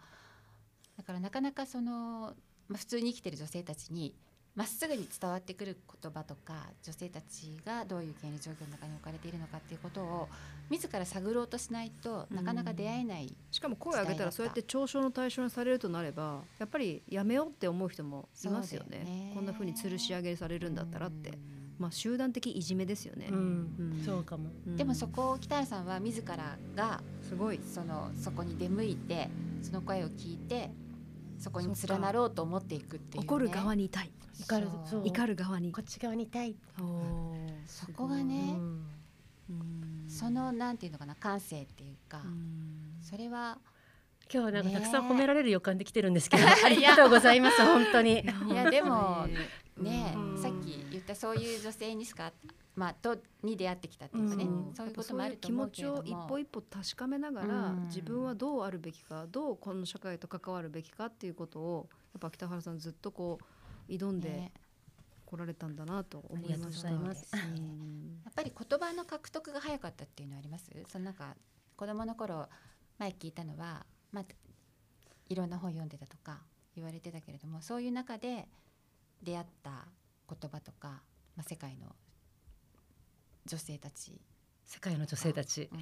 [0.97, 2.33] だからなかなかその、
[2.69, 4.15] まあ、普通に生きてる女性たちに
[4.55, 10.29] まっすぐに伝わってくる言葉とか女性たちがどういう権利状況の中に置かれているのかっていうことを
[10.69, 18.99] 自ら探ろうとしないとなかなか出会えない、しかも声を上げたらそうやって嘲笑の対象にされるとなればやっぱりやめようって思う人もいますよね。
[18.99, 19.31] ね。
[19.33, 21.37] こんな風に吊るし上げされるんだったらって、うん。
[21.79, 23.75] まあ集団的いじめですよね、うん。
[23.79, 24.03] うん。
[24.05, 24.51] そうかも。
[24.67, 24.77] うん。
[24.77, 27.59] でもそこを北原さんは自らがすごい。
[27.65, 29.29] そのそこに出向いて
[29.61, 30.69] その声を聞いて
[31.43, 34.09] そこに連なろうと思っていくっていう、ね、怒る側にいたい。
[34.49, 34.69] 怒る
[35.03, 35.73] 怒る側に。
[35.73, 36.55] こっち側にいたい、
[37.67, 38.55] そこがね
[40.07, 42.97] そのなんていうのかな感性っていうか、うん。
[43.01, 43.57] それは
[44.33, 48.21] 今日はなんかねたくさん褒められる予感できてるんですけど、 ありがとうございます本当に。
[48.21, 49.27] いやでも
[49.77, 50.41] ね、うん。
[50.41, 52.31] さっき言ったそういう女性にしか
[52.75, 54.73] まあとに出会ってきたっていうかね、うん。
[54.75, 55.97] そういうこともあると思うけれども。
[55.97, 57.83] やっぱそういう気持ちを一歩一歩確かめながら、うん。
[57.87, 63.39] 自分はどうあるべきかどうこの社会と関わるべきかっていうことをやっぱ北原さんずっとこ
[63.89, 64.51] う挑んでね。
[65.25, 66.89] こられたんだなと思いました。
[66.89, 67.31] ありがとうございます。
[67.33, 68.21] うん。
[68.23, 70.69] やっぱり言葉の獲得が早かったっていうのはあります？
[70.87, 71.35] そのなんか
[71.75, 72.47] 子供の頃
[72.99, 74.25] 前聞いたのは、まあ、
[75.29, 76.43] いろんな本読んでたとか
[76.75, 78.47] 言われてたけれどもそういう中で
[79.23, 79.87] 出会った
[80.29, 81.01] 言葉とか、
[81.35, 81.95] まあ、世界の
[83.45, 84.19] 女性たち、
[84.65, 85.69] 世界の女性たち。
[85.71, 85.79] うん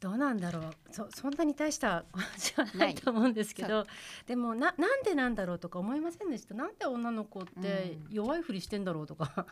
[0.00, 0.62] どうなんだろう。
[0.90, 3.84] そそんなに大した話はなないいと思うんですけど
[4.26, 6.54] でもななんでなんだろうとか思いませんでした？
[6.54, 8.14] なんで女の子ってうん。
[8.14, 9.46] 弱いふりしてんだろうとか、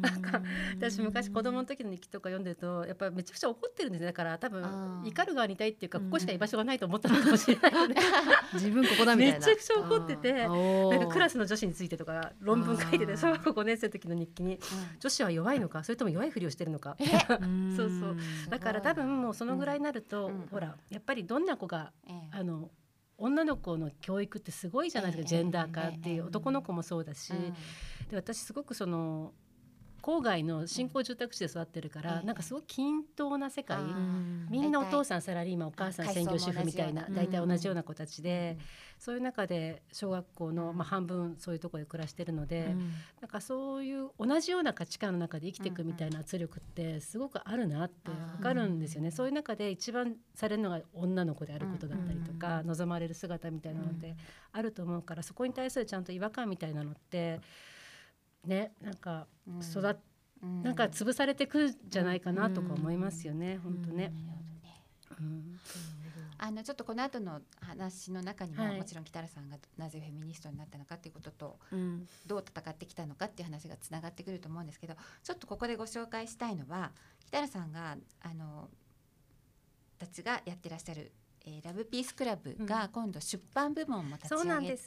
[0.00, 0.42] なんか
[0.76, 5.06] 私昔子供の時の日記とか読んでるとやっぱめちゃくちゃ怒ってるんですねだから多あ分ー。
[5.08, 6.04] 怒る側にいたいっていうかうん。
[6.06, 7.96] ここしか居場所がないと思ったのかもしれないよね
[8.54, 9.38] 自分ここだみたいな。
[9.38, 14.58] めちゃくちゃ怒っててなんかクラスの女子についてとか論文書いてて小学校5年生の時の日記に
[15.00, 16.96] 女子は弱いのかそれとも弱いふりをしてるのか。
[17.40, 18.16] うん そうそう。
[18.50, 22.28] だから多分もうそのぐらいになると、うんほらやっぱりどんな子がええ。
[22.30, 22.70] あの
[23.20, 26.20] 女の子の教育ってすごいじゃないですか、ええジェンダー化っていう、ええ。
[26.22, 27.52] 男の子もそうだし、うん。
[28.08, 29.32] で私すごくその
[30.02, 33.78] 郊外の新興住宅地で育ってるから、ええなんかすごく均等な世界、
[34.50, 38.58] みんなお父さんサラリーマンお母さん専業主婦みたいな大体同じような子たちで、
[38.98, 42.74] そういう中で小学校の、まあ、半分そういうところで暮らしてるので、
[43.20, 49.10] なんかそういう同じような価値観の中で生きていくみたいな圧力ってすごくあるなってわかるんですよね。
[49.10, 54.16] そういう中で一番されるのが女の子であることだったりとか、望まれる姿みたいなのって
[54.52, 57.40] あると思うからそこに対するちゃんと違和感みたいなのって
[58.44, 59.60] ねなんかうん。
[59.60, 59.96] 育っ
[60.42, 60.62] うん。
[60.62, 64.12] なんか潰されてくんじゃないかなとか思いますよね、本当ね。
[66.40, 68.76] あのちょっとこの後の話の中にも、はい。
[68.78, 72.06] もちろん北原さんがなぜフェミニストになったのかっていうこととうん。
[72.26, 76.92] どう戦ってきたのかっていう話がつながってくると思うんですけどちょっとここでご紹介したいのは
[77.26, 78.68] 北原さんがあの
[79.98, 81.10] たちがやってらっしゃる、
[81.48, 84.48] えーラブピースクラブが今度出版部門も立ち。
[84.48, 84.82] 上げて、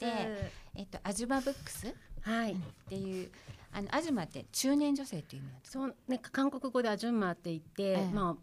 [0.74, 2.56] えっとアジュマブックスっはい。
[2.88, 3.30] ていう
[3.72, 5.78] あのアジュマって中年女性っていう意味なんですか。
[5.80, 8.36] そうね韓国語でアジュンマーって言って、ええまあ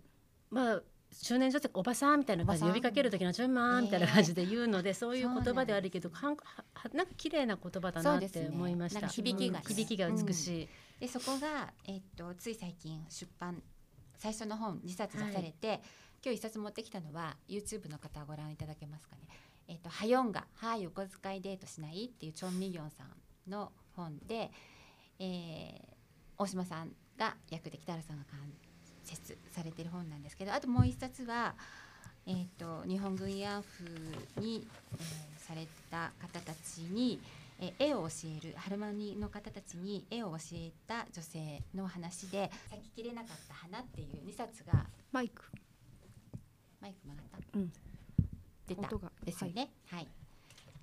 [0.51, 0.81] まあ
[1.23, 6.37] 中年女性おばさんみたいな感じで呼びかける時のアジュンマーみたいな感じで言うので、そういう言葉であるけど、はんは
[6.93, 9.01] なんか綺麗な言葉だなって思いました。
[9.01, 10.69] なんか響きがねうん響きが美しい。
[10.99, 13.63] でそこが、えっとつい最近出版
[14.19, 15.81] 最初の本2冊出されて、
[16.23, 19.21] 今日1冊持ってきたのは YouTube の方ご覧いただけますかね。
[19.67, 24.51] えっとハヨンが「はいお小遣いデートしない?」っていうチョン・ミギョンさんの本で、
[25.19, 25.89] えー
[26.41, 28.39] 大島さんが役で北原さんが解
[29.03, 31.53] 説されている本なんですけどあともう1冊は、
[32.25, 33.83] えー、と日本軍慰安婦
[34.39, 37.19] に、えーされた方たちに、
[37.59, 45.43] えー絵を教えるハルマニの方たちに絵を教えた女性の話で「咲ききれなかった花」っていう2冊がマイク。
[46.79, 47.59] マイク曲がった？
[47.59, 47.71] うん。
[48.67, 48.89] 出た。
[49.25, 49.69] ですよね。
[49.87, 50.07] はい、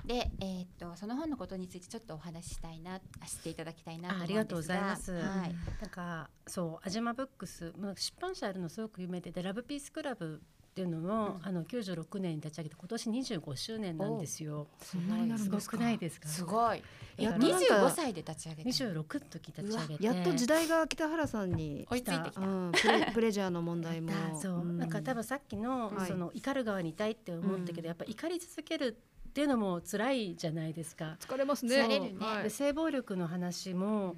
[0.04, 5.12] で、えーっとその本のことについてちょっとお話ししたいな、あ知っていただきたいなとありがとうございます。
[5.12, 10.42] はい、なんかそうアジマブックス、まあ、出版社あるのすごく有名ででラブピースクラブ
[10.76, 11.46] っていうのも、うん。
[11.48, 14.66] あの96年に立ち上げて今年25周年なんですよ。
[14.82, 15.78] そんなになるすごんですか。
[15.78, 16.28] くないですか？
[16.28, 16.82] すごい。
[17.16, 18.68] やっと二なんか十五歳で立ち上げた。
[18.68, 20.04] 26の時立ち上げて。
[20.04, 22.40] やっと時代が北原さんに、追いついてきた。
[22.42, 24.12] うん、プレ プレジャーの問題も。
[24.38, 26.08] そう、なんか多分さっきの、はい。
[26.08, 27.86] その怒る側にいたいって思ったけど、うん。
[27.86, 31.16] やっぱ怒り続けるっていうのも辛いじゃないですか。
[31.20, 31.74] 疲れますね。
[31.74, 32.16] 疲れるね。
[32.18, 32.42] はい。
[32.42, 34.16] で性暴力の話も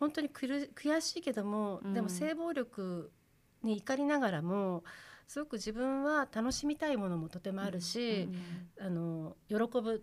[0.00, 1.92] 本当にくる悔しいけども、うん。
[1.92, 3.12] でも性暴力
[3.62, 4.84] に怒りながらも
[5.28, 8.28] すごく自分は楽しみたいものもとてもあるし、
[8.80, 10.02] あの喜ぶ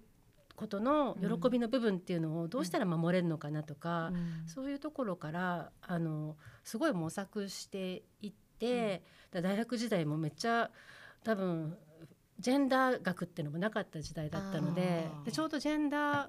[0.56, 4.12] ことの喜びの部分っていうのをどうしたら守れるのかなとか、
[4.46, 10.70] そういうところからあのすごい模索していって、大学時代もめっちゃ
[11.24, 11.76] 多分
[12.40, 16.28] ジェンダー学っていうのもなかった時代だったのででちょうどジェンダー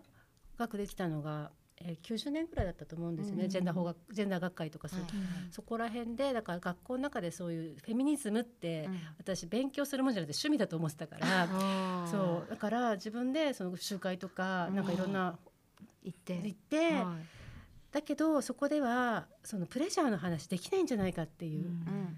[0.59, 5.11] 学できたのがえー、90年ぐらいだったと思うんですよね、うん、ジェンダー法学ジェンダー学会とかそう、はい、
[5.51, 15.39] そこら辺でだから学校の中でそういうフェミニズムって、うん、私勉強するもんじゃなくて趣味だと思ってたからそうだから自分でその集会とかなんかいろんな
[16.03, 16.35] 行って。
[16.35, 17.27] 行って、はい、
[17.93, 21.67] だけどそこではそのプレジャーの話できないんじゃないかっていう、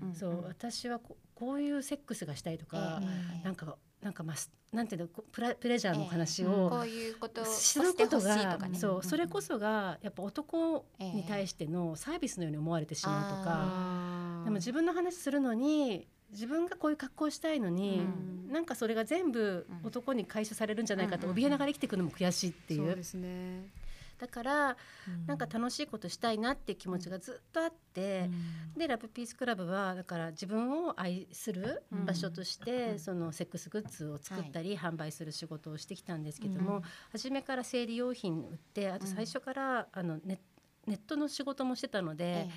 [0.02, 4.36] うん、そう私はここういうセックスがしたいとか、えー、なんかなんかまあ
[4.70, 18.02] なんていうのプラプレジャーの話を、えー、こういうことをすることが、ね、そうそれこそがやっぱ男に対してのサービスのように思われてしまうとか、えー、でも自分の話するのに自分がこういう格好したいのに、
[18.46, 22.82] うん、なんかそれが全部男に回収されるんじゃないかと怯えながら生きていくのも悔しいっていう。
[22.82, 23.77] うんうん、そうですね
[24.18, 24.76] だから、
[25.06, 28.28] うん、なんか楽しいことしたいなって気持ちがずっとあって、
[28.74, 40.40] うん、でラブピースクラブはだから自分を愛する場所として、うん、そのセックスグッズを作ったり、販売する仕事をしてきたんですけども、初めから生理用品売ってあと最初から、あのネ
[40.86, 42.50] ネットの仕事もしてたので、ええ、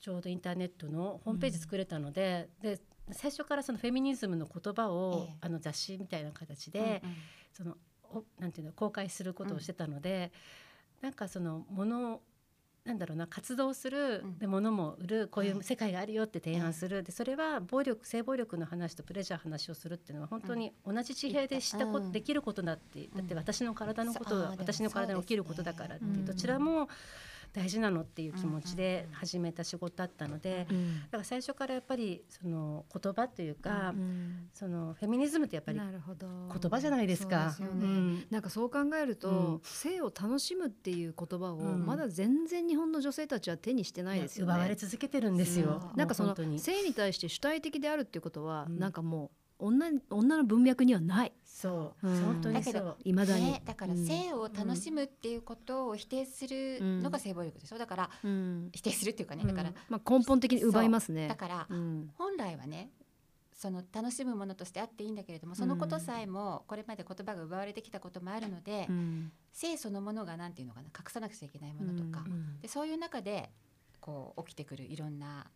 [0.00, 2.80] ちょうどインターネットのホームページ作れたので,、で
[3.12, 7.16] 最初からそのフェミニズムの言葉を、え、あの雑誌みたいな形で、うんうん、
[7.52, 7.76] その
[8.38, 10.32] なんていうの公開することをしてたので。
[11.02, 12.20] なんかそのもの
[12.84, 26.88] なんだろうな活動する、で物も売るこういう世界があるよって提案する、でそれは暴力性暴力の話とプレジャー話をするっていうのは本当に同じ地平でしたこと、できることだってだって私の体のことは、私の体に起きることだからってどちらも
[27.52, 33.94] 大事なのっていう気持ちで始めた仕事だったので、だから最初からやっぱりその言葉というか、
[34.54, 37.50] そのフェミニズムってやっぱり言葉じゃないですか。
[37.50, 38.26] すね。
[38.30, 44.52] なんかそう考えると、性を楽しむっていう言葉をまだ全然日本の女性たちは手にしてないですよね。
[44.52, 45.92] 奪われ続けてるんですよ。
[45.96, 46.92] なんかその性に。
[46.92, 51.32] 対して主体的であるっていうことは、なんかもう女女の文脈にはない。
[51.44, 52.96] そう、うん、本当にそう。
[53.04, 57.78] いまだに、ね、だから性を楽しむっていうことを否定するのが性暴力でしょ？
[57.78, 59.44] だから、うん、否定するっていうかね。
[59.44, 61.28] だから、まあ、根本的に奪いますね。
[61.28, 62.90] だから、本来はね
[63.54, 68.88] その楽しむものとしてあっていいんだけれどもそのことさえもこれまで言葉が奪われてきたこともあるので、
[69.52, 72.24] 性そのものが何て言うのかな隠さなくちゃいけないものとか、
[72.60, 73.50] でそういう中で
[74.00, 75.46] こう起きてくるいろんな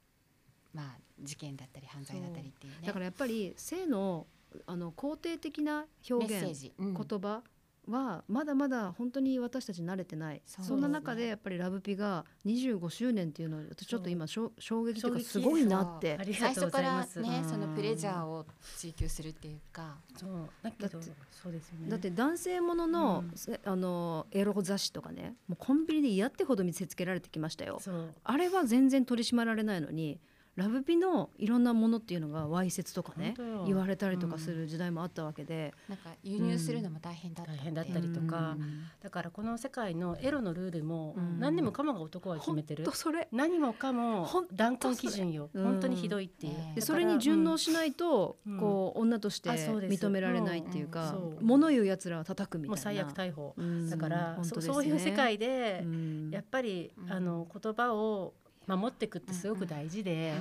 [0.76, 4.26] まあ、事件だったり犯罪だったりっていう、ね、だからやっぱり性の
[4.66, 7.42] あの肯定的な表現、うん、言葉
[7.88, 10.42] はまだまだ本当に私たち慣れてない。
[10.46, 14.50] そ,、んな中でやっぱりラブピが25周年っていうのはちょっと今衝
[14.84, 16.18] 撃というかすごいなって。
[16.34, 18.44] 最初からねそのプレジャーを
[18.76, 19.96] 追求するっていうか。
[20.16, 20.48] そう。
[20.62, 21.90] だけどそうですよね。
[21.90, 23.24] だって男性ものの,、
[23.64, 27.80] あのエロ雑誌とかねもうコンビニで嫌ってほど見せつけられてきましたよ。
[28.24, 30.18] あれは全然取り締まられないのに
[30.56, 33.34] ラブピのいろんなものっていうのがわいせつとかね
[33.66, 43.28] 言われたりとかする時代もあったわけで、うん、なんか輸入するのも大変だった、大変だったりとか、うん、だからこの世界のエロのルールも何にもかもが男が決めてる、それ。
[43.32, 45.50] 何もかも断根基準よ。
[45.52, 52.70] 本当にひどいっていう、でそれに順応しないと、こう女として認められないっていうか、物言うやつらは叩くみたいな。
[52.70, 53.54] もう最悪逮捕、
[53.90, 55.84] だから、そそういう世界で、
[56.30, 58.32] やっぱり、あの言葉を
[58.66, 60.34] 守っていくってすごく大事で、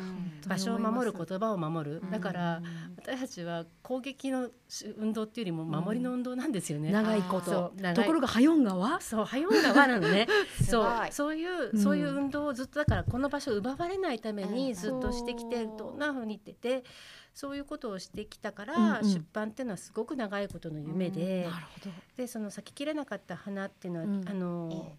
[0.47, 2.61] 場所を守る言葉を守る、だから
[2.97, 4.49] 私たちは攻撃の
[4.97, 7.73] 運動っていうよりも守りの運動なんですよね、長いこと。
[7.93, 10.27] ところがハヨン川そうハヨン川なのね。
[10.67, 10.87] そう。
[11.11, 16.83] そういうそういう運動をずっとだからこの場所を奪われないためにずっとしてきてどんなふうに言ってて
[17.35, 21.47] そういうことをしてきたから、出版っていうのはすごく長いことの夢で、
[22.15, 24.95] でその咲ききれなかった花っていうのは、あの、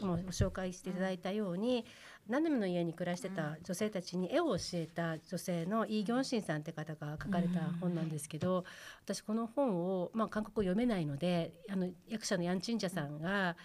[0.00, 1.86] もうご紹介していただいたように、
[2.28, 8.64] 何でもの家に暮らしてた女性たちに絵を教えた女性のイ・ギョンシンさんって方が書かれた本なんですけど、
[9.04, 13.56] 私この本を、まあ、韓国語読めないのであの役者のヤン・チンジャさんが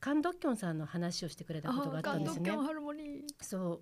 [0.00, 2.50] カン・ドッキョンさんの話をしてくれたことがあったんですね。
[3.40, 3.80] そう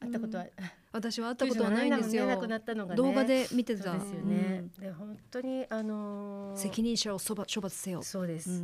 [0.00, 0.46] 会ったことは、
[0.92, 2.26] 私は会ったことはないんですよ。
[2.26, 4.64] なくなったのが、ね、動画で見てたですよね。
[4.78, 8.02] で本当にあのー、責任者をそば処罰せよ。
[8.02, 8.62] そうです。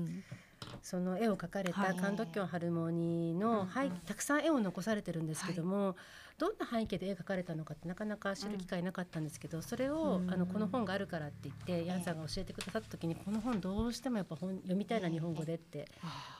[0.84, 1.96] その絵を描かれはい。
[1.96, 3.98] たカンドッキョンハルモニーの背うんうん。
[4.00, 5.96] たくさん絵を残されてるんですけども、
[6.36, 15.88] どんな背景で絵描かれたのかってなかなか知る機会なかったんですけど、それをうんあのこの本があるからって言ってヤンさんが教えてくださった時にこの本どうしてもやっぱ本読みたいな日本語でって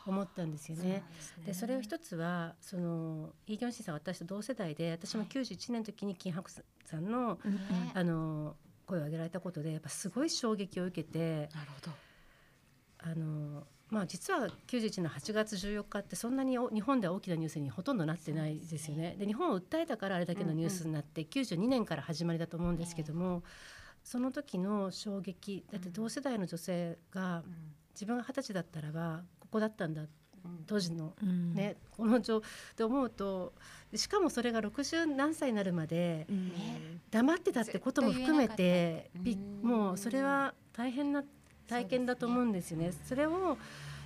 [0.07, 1.02] 思ったんですよね。
[1.46, 6.62] でそれを一つはそのイ・ギョンシンさんは私と同世代で私も91年の時に金伯さ
[6.98, 11.92] んのねあの声を上げられたことでやっぱすごい衝撃を受けてなるほど。
[13.07, 13.43] あの、
[13.94, 19.14] まあ、実は91年の8月14日ってそんなにお日本では大きなニュースにほとんどなってないですよね。
[19.16, 23.44] で日本を訴えたからあれだけのニュースになって、92年から始まりだと思うんですけども、
[24.02, 27.44] その時の衝撃だって同世代の女性が
[27.94, 30.02] 自分が二十歳だったらばここだったんだ
[30.66, 31.54] 当時のうん。
[31.54, 32.40] ね、この状っ
[32.74, 33.54] て思うと
[33.94, 36.52] しかもそれが60何歳になるまでうん。
[37.12, 39.12] 黙ってたってことも含めて
[39.62, 41.22] もうそれは大変な
[41.66, 42.92] 体験だと思うんですよね。
[43.05, 43.57] それを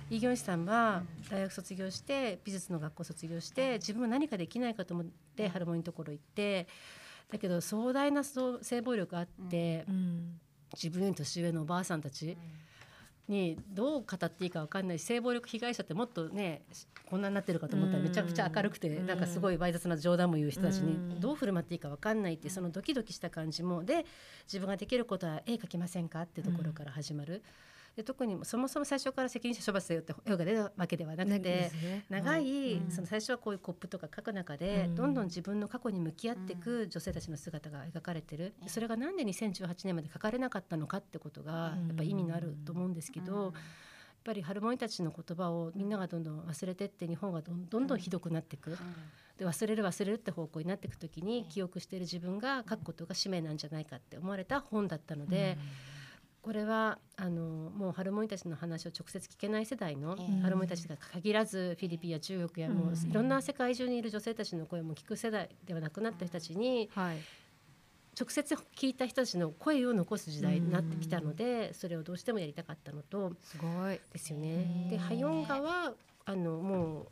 [0.09, 6.67] イ・ギョンシさんは大学卒業して美術の学校卒業して自分は何かできないかと思ってハルモニーのところ行って
[7.31, 10.39] だけど壮大な性暴力があってうん。
[10.73, 12.37] 自分より年上のおばあさんたち
[13.29, 16.63] にどう語っていいか分かんないし性暴力被害者ってもっとね
[17.09, 18.05] こんなになってるかと思ったらうん。
[18.05, 19.05] めちゃくちゃ明るくてうん。
[19.05, 21.09] なんかすごいわい雑な冗談も言う人たちうん。
[21.09, 24.05] にどう振る舞っていいか分かんないってそのドキドキした感じもで
[24.45, 27.43] 自分ができることは絵描きませんかってところから始まる。
[27.99, 32.05] で特にそもそも最初から責任者処罰だよって絵が出たわけではなくてね。
[32.07, 32.89] 長い、うん。
[32.89, 34.95] その最初はこういうコップとか書く中で、うん。
[34.95, 43.53] どんどん自分の過去に向き合っていく女性たちの姿が描かれてる、でそれがなんで2018年まで書かれなかったのかってことがやっぱ意味のあると思うんですけど、やっ
[44.23, 48.77] ぱりハルモニたちの言葉をみんながどんどん忘れてって日本がどんどんどんひどくなっていく、
[49.37, 55.57] で忘れる忘れるって方向になっていく時に記憶している自分が書くことが使命なんじゃないかって思われた本だったので。
[56.41, 60.41] これはあのもうハルモニたちの話を直接聞けない世代のええ。
[60.41, 67.17] ハルモニたちが限らずフィリピンや中国やもううんいろんな世界中にいる女性たちの声も聞く世代ではなくなった人たちにはい。
[68.19, 73.99] 直接聞いた人たちの声を残す時代になってきたのでそれをどうしてもやりたかったのとすごい。
[74.11, 74.87] ですよね。
[74.89, 75.93] でハヨンガは
[76.25, 77.07] あのもう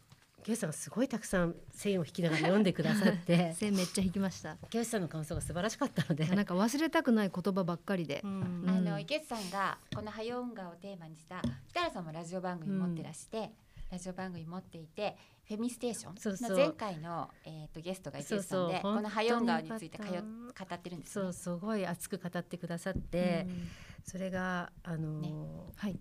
[0.48, 3.52] ゲウさんがすごいたくさん線を引きながら読んでくださって。
[3.60, 4.56] 線めっちゃ引きました。
[4.70, 6.26] ゲウさんの感想が素晴らしかったので。
[6.26, 8.22] なんか忘れたくない言葉ばっかりで。
[8.24, 8.66] うん。
[8.66, 13.52] あの池内さんがこの「はよ音楽」をテーマにした北原さんもラジオ番組持ってらして、
[13.92, 15.18] ラジオ番組持っていて
[15.50, 16.50] 「フェミステーション」そうそう。
[16.52, 18.94] の前回の、えー、とゲストが池内さんでそうそう。
[18.96, 21.24] この「はよ音楽」についてかよ本語ってるんですね。
[21.24, 21.34] そう。
[21.34, 23.46] すごい熱く語ってくださって、
[24.06, 25.34] それがあのーね。
[25.76, 26.00] はい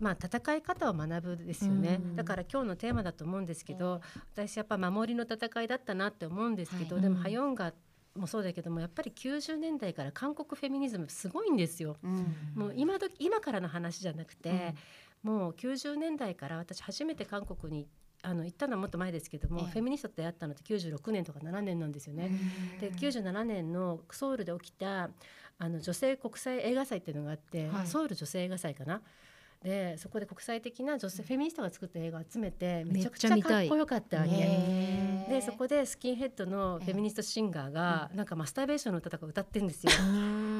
[0.00, 4.00] まあ戦い方を学ぶですよね、うんだから今日のテーマだと思うんですけど、
[4.34, 7.72] 私やっぱ守りの戦いだったなって思うんですけど、はいでもうんハヨンガ
[8.16, 11.96] もそうだけどもやっぱり90年代から韓国フェミニズムすごいんですよ。
[12.02, 12.36] うん。
[12.54, 14.74] もう今ど今からの話じゃなくて、
[15.22, 17.88] もう90年代から私初めて韓国に
[18.22, 19.70] あの行ったのはもっと前ですけども、ええ。
[19.72, 22.30] フェミニストと出会ったのって96年とか7年なんですよね。
[22.80, 25.10] で97年のソウルで起きた
[25.58, 27.86] あの女性国際映画祭っていうのがあって、はい。
[27.86, 29.02] ソウル女性映画祭かな？
[29.64, 34.30] でそこで国際的な女性フェミニストが作った映画を集めてめちゃくちゃかっこよかったわけ。
[35.26, 39.92] でそこでスキンヘッドのフェミニストシンガーがなんかマスターベーションの歌とか歌ってるんですよ。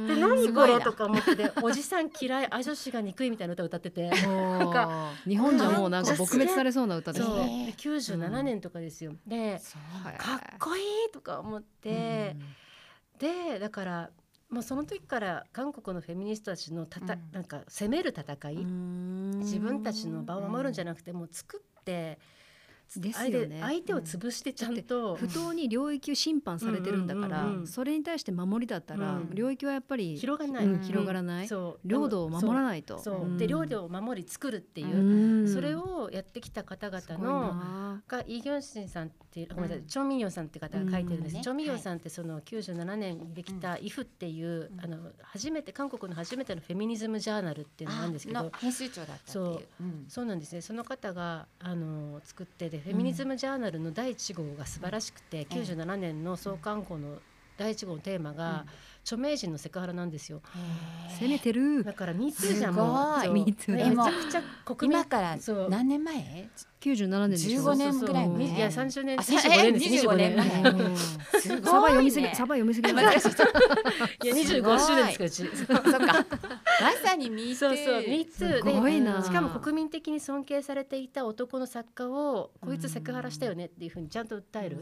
[0.08, 4.10] でで何これとか思ってておじさん嫌いあ女子が憎いみたいな歌を歌ってて。
[4.72, 7.66] か日本じゃもうなんか撲滅されそうな歌ですね。
[7.66, 9.12] で97年とかですよ。
[9.26, 9.60] で
[10.02, 12.36] はいかっこいいとか思って、
[13.18, 14.10] でだから
[14.54, 17.20] もうその時から韓国のフェミニストたちのたた、うん。
[17.32, 22.20] なんか攻める戦い、自分たちの場を守るんじゃなくてもう作って、
[23.00, 23.60] ですよね。
[23.60, 29.30] 相手を潰してちゃんと、不当に領域を侵犯されてるんだから、それに対して守りだったら、うん。
[29.34, 31.48] 領域はやっぱり広がらない、うん広がらない。
[31.48, 31.88] そう。
[31.88, 32.98] 領土を守らないと。
[32.98, 33.38] そう、ん。
[33.38, 35.48] で領土を守り作るっていう、うん。
[35.48, 38.02] それをやってきた方々のな。
[38.06, 39.86] がイ・ギョンシンさんっていう、ごめんなさいうん。
[39.86, 41.42] チョン・ミンヨンさんって方が書いてるんです、うん。
[41.42, 49.32] チョン・ミンヨンさんってその97年にできた「イフっていう、うんあの初めて韓国の初めてのフェミニズムジャーナルっていうのがあるんですけどの編集長だったっていう。
[49.32, 49.62] そう。
[49.80, 50.04] うん。
[50.08, 50.60] そうなんですね。
[50.60, 57.16] その方があの作ってでフェミニズムジャーナルの第1号が素晴らしくて、97年の創刊号の
[57.56, 58.66] 第1号のテーマが、
[59.04, 60.40] 著名人のセクハラなんですよ。
[61.20, 61.84] 攻めてる。
[61.84, 63.34] だから MeToo じゃんもうすそう。
[63.34, 65.36] ごい MeToo めちゃくちゃ国民今から
[65.68, 66.48] 何年前
[66.80, 67.62] ？97年でしょ。
[67.62, 68.46] 15年ぐらい前。
[68.46, 69.86] いや30年あ25年です。
[69.86, 70.36] え25年。
[70.36, 70.96] 前25
[71.40, 72.94] すごいねサバ読みすぎサバ読みすぎい。
[72.94, 73.02] や
[74.34, 75.56] 25周年ですからうち。
[75.56, 75.66] そっ
[76.06, 76.26] か。
[76.80, 79.18] まさに Me そうそう、ミーツーすごいな。
[79.18, 84.78] でしかも国民的に尊敬されていた男の作家をこいつセクハラしたよねっていうふうにちゃんと訴える。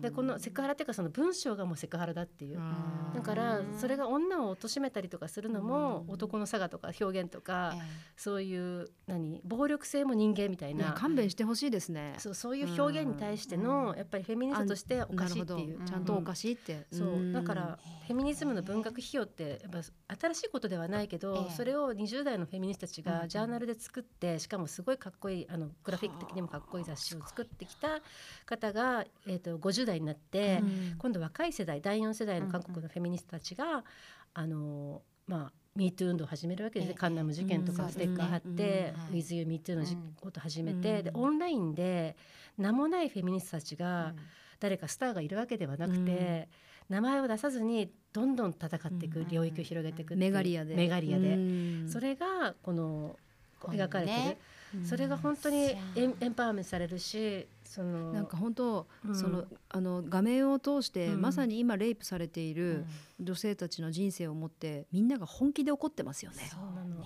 [0.00, 2.58] でこのセクハラっていうかその文章がもうセクハラだっていう。
[2.60, 3.20] あーだ
[3.58, 7.78] からそれが女を貶めたりとかするのも男の差がとか表現とかえ
[8.16, 12.14] そういう何暴力性も人間みたいな勘弁してほしいですね。
[12.18, 15.84] そうそういう表現に対してのやっぱりフェミニストとしておかしいっていう。
[15.84, 17.30] ちゃんとおかしいって、そん。
[17.30, 17.32] う。
[17.32, 21.54] だからフェミニズムの文学費用ってやっぱ新しいことではないけど、ええ。
[21.54, 23.04] それを20代のフェミニストたちうん。
[23.04, 28.00] がジャーナルで作ってしかもすごいかっこいいあのグラフィック的にもかっこいい雑誌を作ってきた
[28.46, 30.94] 方が、えー、と50代になって、うん。
[30.98, 33.84] 今度若い世代第4世代の韓国のフェミニストたちが、
[34.34, 39.84] あのまあ MeToo 運動を始めるわけですカンナム事件とうんかステッカー貼ってうん「WithYouMeToo」の
[40.20, 41.04] こと始めて、うん。
[41.04, 42.16] でオンラインで
[42.58, 44.14] 名もないフェミニストたちが、
[44.60, 46.48] 誰かスターがいるわけではなくて、
[46.88, 49.28] 名前を出さずにどんどん戦っていく、うん。
[49.28, 50.74] 領域を広げていくメガリアで。
[50.76, 51.88] メガリアで、うん。
[51.88, 53.18] それがこの
[53.60, 54.38] 描かれて
[54.74, 59.14] る、それが本当にエンエンパワーメントされるしそのなんか本当、うん。
[59.14, 61.20] そのあの画面を通して、うん。
[61.20, 62.84] まさに今レイプされている
[63.20, 66.48] 女性たちの人生を持ってみんなが本気で怒ってますよね。
[66.50, 67.02] そうなの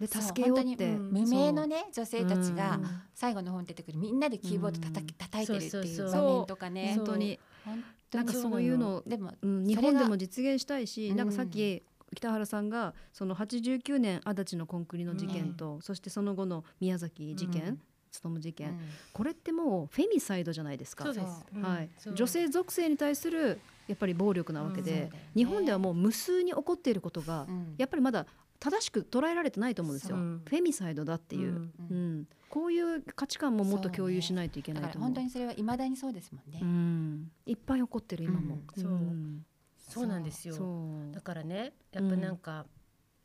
[0.00, 1.10] でそう助けようって、本当にうん。
[1.12, 2.86] 無名のね女性たちがうん。
[3.14, 6.12] 最後の本に出てくるみんなでキーボード叩き叩いてるっていそうそうう。
[6.12, 6.94] 場面とかね。
[6.96, 7.40] 本当に。
[7.64, 7.84] 本当に
[8.14, 11.82] なんかそういうのでもうん、日本でも実現したいし、うんなんかさっき
[12.16, 17.80] 北原さんがその89年足立のコンクリの事件と、そしてその後の宮崎事件、うん
[18.18, 18.78] 勤事件、うん。
[19.12, 21.04] これってもうフェミサイドじゃないですか。
[21.04, 21.58] そうです、う。
[21.58, 21.62] ん。
[21.62, 25.10] はい女性属性に対するやっぱり暴力なわけで、ね。
[25.34, 27.74] 日本ではもう無数に起こっていることが、うん。
[27.78, 28.26] やっぱりまだ
[28.60, 31.72] 正しく捉えられてないと思うんですよ、フェミサイドだっていう、うん。
[31.90, 32.28] うん。
[32.50, 35.12] こういう価値観ももっと共有しないといけだないと思う。
[35.12, 36.60] から本当にそれは未だにそうですもんね。
[36.62, 38.56] うん、いっぱい起こってる今も。
[38.76, 38.82] うん。
[38.82, 38.92] そう。
[38.92, 39.46] ん。
[39.88, 40.54] そうなんですよ。
[40.54, 40.64] そ
[41.10, 41.14] う。
[41.14, 42.66] だからねやっぱなんか、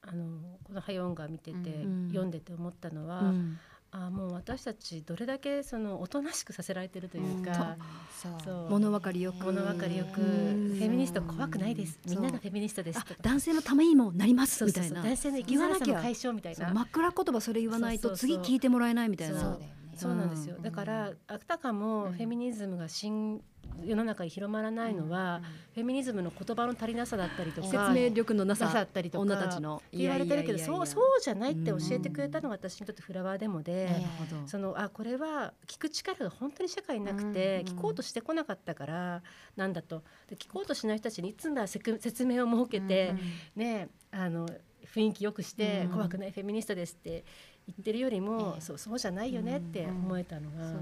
[0.02, 2.08] あのこの「ハヨンが見てて、うん。
[2.10, 3.58] 読んでて思ったのは、うん
[3.96, 7.78] あもう私たちどれだけそのおとなしくさせられてるというか、
[8.12, 8.32] そう。
[8.44, 8.70] そう。
[8.72, 9.46] 物分かりよく。
[9.46, 10.76] 物分かりよく、うん。
[10.76, 12.00] フェミニスト怖くないです。
[12.08, 14.90] みんなそうがフェミニストですあ男性のためにもなりますそうそうそう。
[14.90, 15.10] みたいな。
[15.10, 16.66] 男性の生きづらさの解消みたいな。
[16.66, 18.44] そう真っ暗言葉それ言わないとそうそうそう。
[18.44, 19.60] 次聞いてもらえないみたいな
[19.96, 23.42] そうなんですよ、うんだからあたかもフェミニズムが新
[23.82, 25.42] 世の中に広まらないのは、
[25.74, 29.82] フェミニズムの言葉の足りなさだったりとか説明力のななさださったりとか女たちの。
[29.92, 34.48] 言われてるけどそうそうじゃないって教えてくれたのが私にとってフラワーデモで、ええなるほど。
[34.48, 37.78] そのあこれは聞く力が本当に社会になくて、うん。
[37.78, 39.24] 聞こうとしてこなかったから
[39.56, 40.04] なんだと。
[40.30, 43.16] で聞こうとしない人たちにいつも説明を設けて、
[43.56, 44.48] うんねあの
[44.94, 45.92] 雰囲気よくして、うん。
[45.94, 47.24] 怖くないフェミニストですって
[47.68, 48.62] 言ってるよりも、ええ。
[48.62, 50.74] そうそうじゃないよねって思えたのが。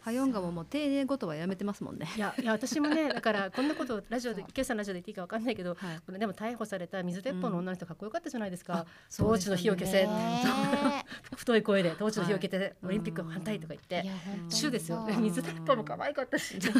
[0.00, 2.08] ハヨンガももう丁寧言葉やめてますもんね。
[2.16, 6.00] いやいや私もね だからこんなことをラジオで今朝のラジオで言っていいかわかんないけどはい。
[6.04, 11.04] これでも逮捕された水鉄砲の女の人かっこよかったじゃないですか、そう統治の火を消せ、ね
[11.36, 13.96] 太い声で統治の火を消せ、オリンピックうん反対とか言って。
[13.96, 15.06] えいや本当に週ですよ。
[15.18, 16.58] 水鉄砲も可愛かったし。
[16.60, 16.74] そう。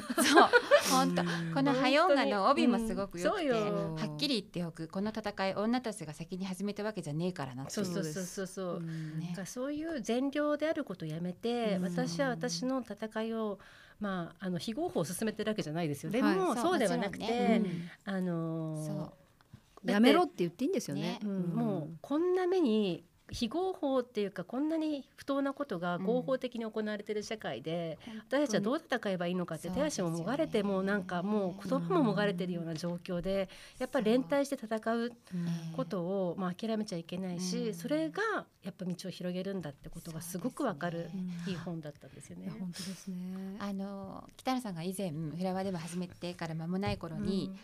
[0.90, 1.22] 本当。
[1.54, 8.82] この「ハヨンガ」の帯もすごくよくて、はっきり言っておくこの戦い女たちが先に始めたわけじゃねえからなそうそうそうそうそう、
[9.46, 11.82] そういう善良であることをやめて、うん。
[11.82, 13.58] 私は私の戦いを
[13.98, 16.10] まああの非合法を進めてるわけじゃないですよ。
[16.10, 16.36] ではい。
[16.36, 17.70] も、そうではなくて、もちろんね。
[18.04, 19.20] あのー
[19.84, 21.02] やめろって言っていいんですよね。
[21.02, 21.42] ねうん。
[21.54, 35.12] もうこんな目に非合法っていうかこんなに不当なことが合法的に行われている社会で、私たちはどう戦えばいいのかって手足ももがれてもうなんかもう言葉ももがれてるような状況でやっぱり連帯して戦ううん
[35.76, 37.74] ことをまあ諦めちゃいけないし、うん。
[37.74, 38.22] それが
[38.62, 41.10] やっぱ道を広げるんだってことがすごくわかる
[41.46, 42.50] いい本だったんですよね。
[42.58, 43.56] 本当ですね。
[43.58, 47.54] あの北野さんが以前フラワーでも始めてから間もない頃に、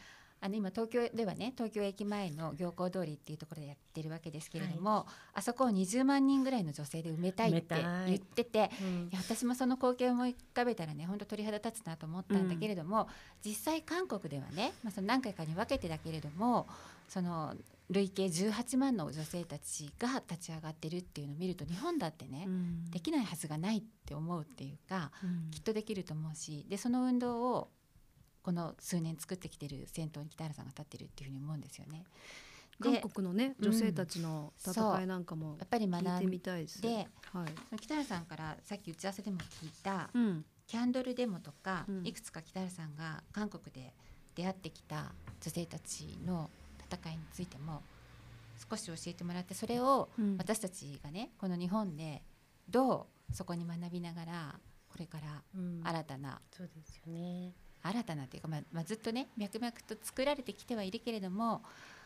[0.46, 7.74] あの今東京ではね東京駅前の行幸通りっていうところでやってるわけですけれども、あそこを20万人ぐらいの女性で埋めたいって
[8.06, 8.70] 言ってて。
[8.80, 9.08] うん。
[9.10, 13.08] いや私もその光景を思い浮かべたらね本当鳥肌立つなと思ったんだけれども、
[13.44, 16.68] 実際韓国ではね、まあ、その何回かに分けてだけれども
[17.08, 17.54] その
[17.90, 22.90] 累計18万の女性たちが立ち上がってるっていうのを見ると日本だってね、うん。
[22.92, 25.50] できないはずがないって思うっていうかうん。
[25.50, 27.68] きっとできると思うしでその運動を
[28.46, 32.04] この数年作ってきてる先頭に北原さんが立ってるっていうふうに思うんですよね。
[32.80, 36.20] で韓国のねうん女性たちの戦いなんかもやっぱり学んた
[36.56, 37.08] いではい。
[37.32, 40.44] その北原さんからさっき打ち合わせでも聞いたうん。
[40.68, 42.06] キャンドルデモとか、うん。
[42.06, 43.92] いくつか北原さんが韓国で
[44.36, 46.48] 出会ってきた女性たちの
[46.88, 47.82] 戦いについても
[48.70, 50.36] 少し教えてもらってそれをうん。
[50.38, 52.22] 私たちがねこの日本で
[52.68, 55.80] どうそこに学びながらこれからうん。
[55.82, 57.65] 新たなそうですよね。
[57.88, 61.62] 新たなっていうか、まあまあ、ずっとね脈々と作られてきてはいるけれども、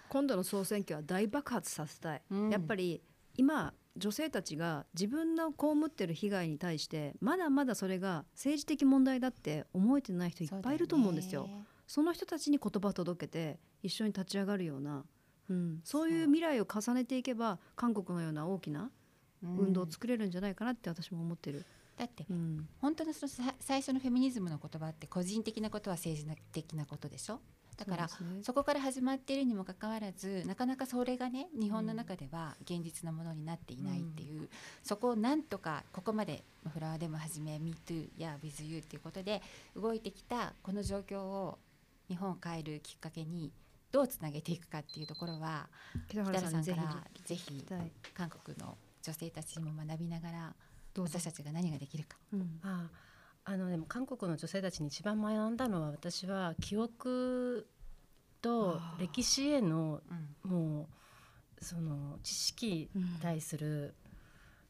[0.08, 2.50] 今度の総選挙は大爆発させたい、うん。
[2.50, 3.00] やっぱり
[3.36, 5.56] 今女性たちが自分の被
[5.86, 11.48] ってる被害に対してまだまだそれが政治的問題だって思えてない人いっぱいいると思うんですよ。
[11.86, 15.04] その人たちに言葉を届けて一緒に立ち上がるような、
[15.48, 18.90] うん、そういう未来を重ねていけば韓国のような大きな
[19.42, 21.64] 運動を作れるんじゃないかなって私も思ってる。
[22.00, 22.66] だってうん。
[22.80, 27.40] 本当のそのさ最初のフェミニズムの言葉って個人的なことは政治的なことでしょ？
[27.76, 28.42] だからそ,、ね。
[28.54, 34.48] こから始まっているにもかかわらずなかなかそれがね日本の中では現実のものになっていないっていう、
[34.82, 39.42] そこをなんとかここまでまあフラワーでもはじめ MeToo や WithYou っていうことで
[39.76, 41.58] 動いてきたこの状況を
[42.08, 43.52] 日本を変えるきっかけに
[43.92, 45.68] どうつなげていくかっていうところは
[46.08, 47.66] 北北原さんからぜ聞ひ。
[48.14, 50.54] 韓国の女性たちにも学びながら
[50.96, 52.16] 私たちが何ができるか。
[52.32, 52.60] うん。
[52.62, 52.90] あ
[53.44, 57.66] あのでも韓国の女性たちに一番学んだのは私は記憶
[58.42, 60.02] と歴史への
[60.44, 60.50] うん。
[60.50, 60.88] も
[61.60, 63.94] うその知識に対する、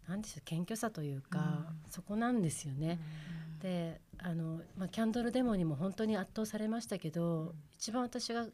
[0.09, 2.99] なんでしょう謙虚さというか、そこなんですよね。
[3.62, 8.47] であの、まあ、キャンドルデモにも本当に圧倒されましたけど、一番私が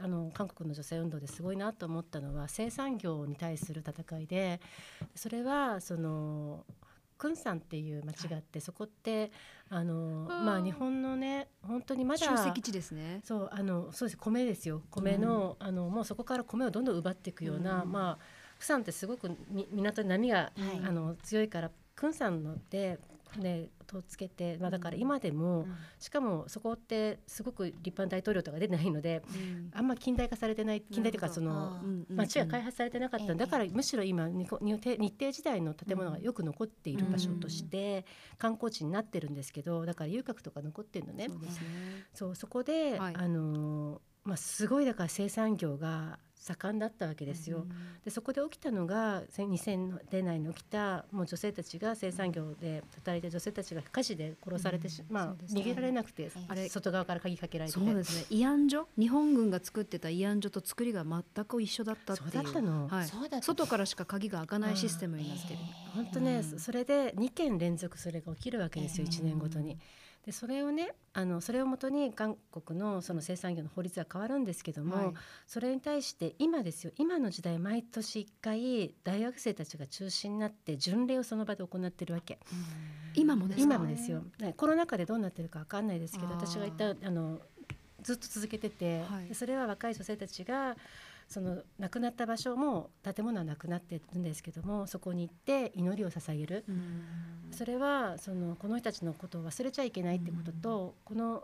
[0.00, 4.60] あの韓国の女性運動ですごいなと思ったのは生産業に対する戦いで
[5.14, 6.64] それはその
[7.22, 9.30] クンサンっていう町があって、そこって
[9.70, 13.20] あの、まあ、日本のね本当にまだ集積地ですね。
[13.22, 14.18] そうあのそうです。
[14.18, 14.82] 米ですよ。
[14.90, 17.92] 米の,、あのもうそこから米をどんどん奪っていくような、うん。
[17.92, 18.24] まあ
[18.58, 20.80] 釜山ってすごくみ港に波が、はい。
[20.84, 22.98] あの強いから釜山ので
[23.32, 25.66] 船とつけて、まあ、だから今でも、
[25.98, 29.70] しかもそこってすごく立派な大統領とか出てないのでうん。
[29.74, 32.16] あんま近代化されてない近代というかそのなるほどあーうんうん。
[32.16, 33.38] 街が開発されてなかったのええ。
[33.38, 38.04] だからむしろ今日程時代の建物がよく残っている場所として
[38.38, 41.28] 観光地になってるんですけどだから遊郭とか残ってるのね。
[42.14, 42.34] そうね。
[42.34, 43.16] そこで、はい。
[43.16, 47.64] あのーまあ、すごいだから生産業が盛んだったわけですよ。
[48.04, 58.36] でそこで起きたのがせ2000年代に起きたもう女性たちが生産業で働いてる女性たちが火事で殺されてし、まあそうですね逃げられなくて、あれ外側から鍵かけられてそうですね。
[58.36, 62.30] 慰安所、日本軍が作ってた慰安所と作りが全く一緒だったっていう。
[62.32, 63.08] そうだったのはい。
[63.30, 65.60] た外からしか鍵が開かないシステムになってる。
[65.94, 69.78] 本当ね、うんそそれで2件連続それが起きるわけですよ、ええ1年ごとに。
[70.24, 75.14] でそれをねあのそれをもとに韓国のその生産業の法律は変わるんですけども、はい。
[75.46, 82.38] それに対して今ですよ今の時代毎年1回大学生たちが中心になって巡礼をその場で行ってるわけ。
[83.14, 83.74] 今もですか？
[83.74, 87.40] 今もですよ、ねコロナ禍でどうなってるかわかんないですけど私が言ったあの
[88.02, 89.28] ずっと続けてて、はい。
[89.28, 90.76] でそれは若い女性たちが
[91.28, 97.02] その亡くなった場所も建物はなくなってるんですけどもそこに行って祈りを捧げる、うん。
[97.50, 101.42] それはそのこの人たちのことを忘れちゃいけないってことと、この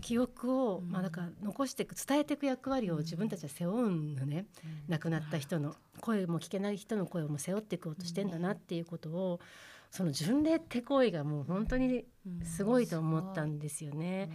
[0.00, 0.90] 記憶を、うん。
[0.90, 4.46] まあ、だから残していく伝えていく役割を自分たちは背負うのね、
[4.88, 9.40] 亡くなった人の声も聞けない人の声も背負っていこうとしてんだなっていうことを
[9.90, 12.04] その巡礼って行為がもう本当に
[12.44, 14.30] すごいと思ったんですよね。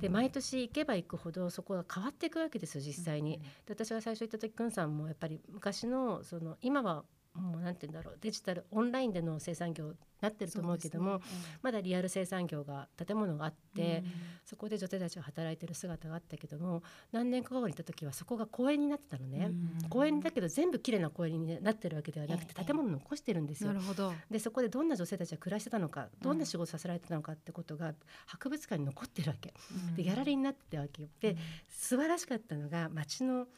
[0.00, 3.38] で毎年行けば行くほどそこが変わっていくわけですよ実際に。
[3.66, 7.04] で私が最初行った時くんさんもやっぱり昔のその今は
[7.34, 11.20] もうなんて言うんだろうデジタルオンラインでの生産業になってると思うけども、
[11.62, 14.02] まだリアル生産業が建物があって、
[14.44, 16.82] そこで女性たちが働いてる姿があったけども
[17.12, 19.52] 何年か後に行った時はそこが公園になってたのね、
[19.98, 23.80] 公園だけど全部綺麗な公園になってるわけではなくてええ建物を残してるんですよなる。
[23.80, 24.12] ほど。
[24.30, 27.94] でそこでどんな女性たちが暮らしてたのかどんな仕事させられてたのかってことが
[28.26, 29.52] 博物館に残ってるわけ
[29.96, 31.08] でギャラリーになってたわけよ。
[31.20, 31.36] で
[31.68, 33.48] 素晴らしかったのが町の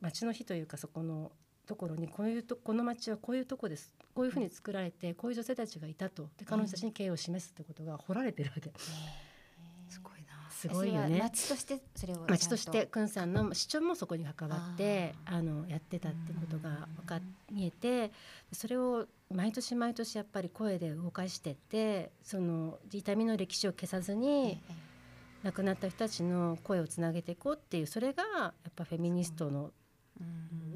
[0.00, 1.30] 町の日というかそこの
[1.66, 8.72] ところにこういうとこの町はこういうとこですこういうふうに作られてこういう女性たちがいたとで彼女たちに敬意を示すってことが掘られてるわけ。
[10.68, 11.20] すごいよね。
[11.20, 18.12] 町としてそれを町としてクンさんの市長もそこに関わってあのやってたってことが分かっ見えて
[18.52, 24.60] それを毎年毎年やっぱり声で動かしてってその痛みの歴史を消さずに
[25.42, 29.70] 亡くなった人たちの声をつなげていこうっていうそれがやっぱフェミニストの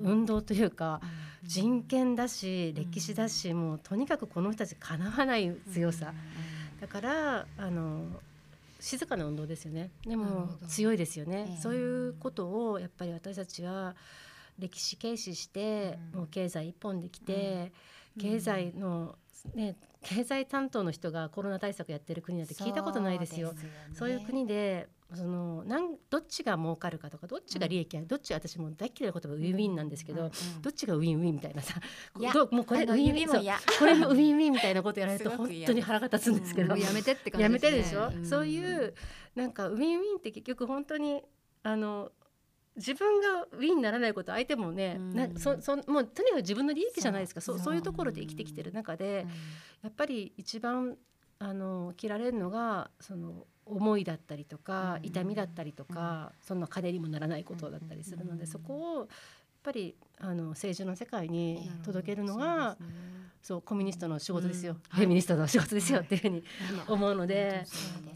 [0.03, 1.01] 運動というか
[1.43, 6.13] 人権だし歴史だしもうとにかくこの人たちかなわない強さ。
[6.81, 8.21] だからあの
[8.81, 9.91] 静かな運動ですよね。
[10.05, 11.47] でも強いですよね。
[11.49, 11.61] ええ。
[11.61, 13.95] そういうことをやっぱり私たちは
[14.59, 16.19] 歴史軽視してうん。
[16.21, 17.73] もう経済一本できて
[18.19, 19.17] 経済の
[19.55, 23.55] ね経済担当の人がコロナ対策やってる国なんて聞いたことないですよ。
[23.93, 30.31] そういう国でそのなんどっちが儲かるかとかどっちが利益ある、どっちが私も大っ嫌いな言葉ウィンウィンなんですけど、
[30.61, 31.81] どっちがウィンウィンみたいなさ
[32.15, 38.25] もうこれウィンウィンこれもウィンウィンみたいなことやられると本当に腹が立つんですけど、やめてって感じやめてでしょ、ん。
[38.25, 38.95] そういう
[39.35, 41.23] なんかウィンウィンって結局本当に
[41.63, 42.13] あの
[42.77, 45.15] 自分がウィンにならないこと相手もね、うん。
[45.15, 47.41] なそそもうとにかく自分の利益じゃないですか。
[47.41, 47.59] そう。
[47.59, 49.29] そういうところで生きてきてる中で、うん。
[49.83, 50.97] やっぱり一番
[51.41, 59.09] あの切られるのがその思いだったりとか、うん痛みだったりとか、そんな金にもならないことだったりするので、うんそこをやっ
[59.63, 62.77] ぱりあの政治の世界にうん届けるのそうが、
[63.43, 64.99] そうコミュニストの仕事ですよ、うん。
[64.99, 66.07] フェミニストの仕事ですよ、はい。
[66.07, 66.43] っていうふうに
[66.89, 67.65] 思うので。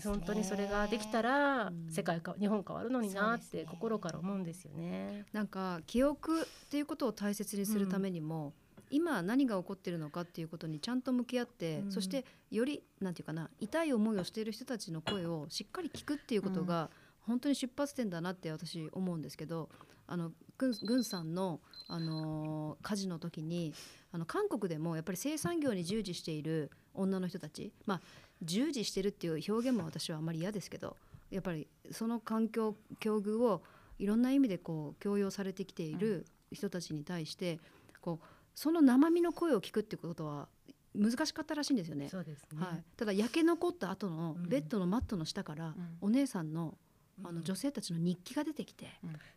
[0.03, 5.25] 本当にそれができたらうん世界か日本変わるのになって心から思うんですよね。
[5.33, 8.53] なんか記憶っていうことを大切にするためにも、
[8.91, 11.93] 今何が起こってるのかっていうことにちゃんと向き合って、うん。
[11.93, 16.91] そしてよりなんていうかな痛い思いをしている人たちの声をしっかり聞くっていうことが、
[17.27, 19.71] 本当に出発点だなって私思うんですけど
[20.07, 23.73] あの軍軍さんの、あのー火事の時に
[24.13, 28.01] あの韓国でもやっぱり生産業に従事している女の人たちまあ
[28.43, 30.97] 従事してるっていう表現も私はあまり嫌ですけど
[31.31, 33.63] やっぱりその環境境遇を
[33.99, 37.59] いろんな意味でこう強要されてきている人たちに対して、
[38.01, 40.49] こうその生身の声を聞くってことは
[40.95, 42.09] 難しかったらしいんですよね。
[42.09, 42.65] そうですね。
[42.65, 44.49] はい、ただ焼け残った後のうん。
[44.49, 45.75] ベッドのマットの下から、うん。
[46.01, 46.79] お姉さんの
[47.25, 47.37] あうん。
[47.37, 48.87] の女性たちの日記が出てきて、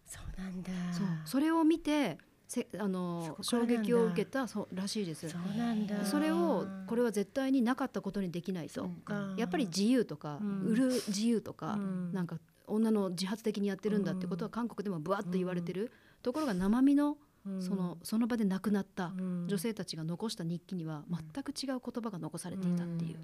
[0.05, 0.69] そうなんだ。
[0.91, 1.07] そう。
[1.25, 5.27] それを見てせあその衝撃を受けたそうらしいです。
[5.29, 6.05] そうなんだ。
[6.05, 9.33] それをこれは絶対になかったことにできないと、うんか。
[9.35, 10.61] やっぱり自由とか、うん。
[10.61, 12.13] 売る自由とか、うん。
[12.13, 12.37] なんか
[12.67, 15.91] 女の自発的にやってるんだってことは韓国でもぶわっと言われてる、
[16.21, 17.15] ところが生身のうん
[17.59, 19.47] そのその場で亡くなったうん。
[19.47, 23.17] 女性たちが残した日記には全く違う言葉が残されていたっていう。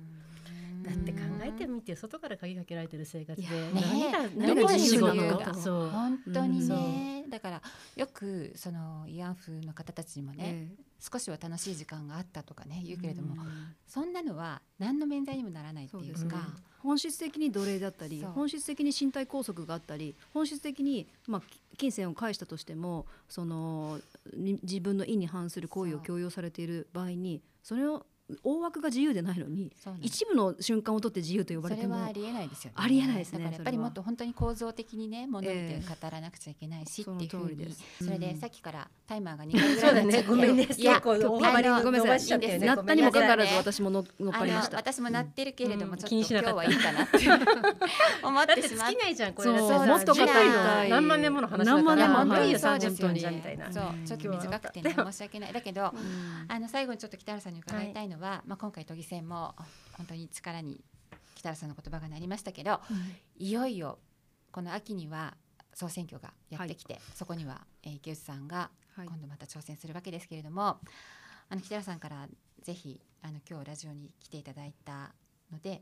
[0.84, 3.48] だって考えてみて外から鍵かけられてる生活で
[4.36, 5.90] 何が自由なのそう。
[5.90, 7.62] 本当にうんね、だから
[7.96, 13.40] よくその慰安婦の方たちにもね、え少しは楽しい時間があったとかね言うけれども、え
[13.88, 16.54] そんなのは何の免罪にもならないっていうか。
[16.84, 21.42] 本質的に奴隷だったり本質的に身体拘束があったり本質的に、まあ、
[21.78, 24.02] 金銭を返したとしてもそのに
[24.36, 28.06] 自分の意に反する行為を強要されている場合にそれを
[28.44, 29.72] 大枠が自由でないのに
[30.02, 32.76] 一部の瞬間をとって自由と呼ばれてもそれはありえないですよね。
[32.78, 38.40] ありえないですねだからやっぱりもっと本当に構造的にね、ものってえ語らなくちゃいけないし、そのっていうふうにそれでうん。
[38.40, 39.96] さっきからタイマーが2回ぐそうだね。
[39.96, 40.30] らいになっちゃって。
[40.30, 40.64] ごめんね。
[40.64, 42.56] いや結構大幅に伸ばしちゃったよね。
[42.56, 44.78] いいんですなったにもかかわらず私もの乗っかりました。
[44.78, 45.98] 私もなってるけれども、うん。
[45.98, 46.64] ちょっと気にしなかった。
[46.64, 49.50] 今日はいいかなって思っ だってて尽しまっきないじゃんこれ。
[49.52, 49.58] も
[49.98, 53.36] っと語りたい何万年もの話だから何万年も本当にいいよそうですよ30ね分じゃん。
[53.36, 53.74] みたいな。
[53.74, 53.84] そう。
[53.84, 55.54] うんちょっと短くてね申し訳ない。
[55.54, 56.46] だけど、うん。
[56.48, 59.56] あの最後にちょっと北原さんに伺いたいのは、まあ今回都議選も
[59.94, 60.84] 本当に力に
[61.36, 62.80] 北原さんの言葉がなりましたけど
[63.38, 64.00] いよいよ
[64.52, 65.36] この秋には
[65.74, 69.08] 総選挙がやってきて、そこには、えー池内さんがはい。
[69.08, 70.80] 今度また挑戦するわけですけれども、
[71.50, 72.28] あの北原さんから
[72.62, 75.14] ぜひあの今日ラジオに来ていただいた
[75.52, 75.82] ので、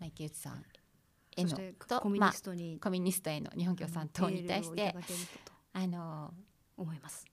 [0.00, 0.64] まあ、池内さん
[1.36, 1.50] への
[1.86, 4.94] とコミニストに、コミュニストへの日本共産党に対して
[5.72, 6.32] あの
[6.76, 7.26] 思います。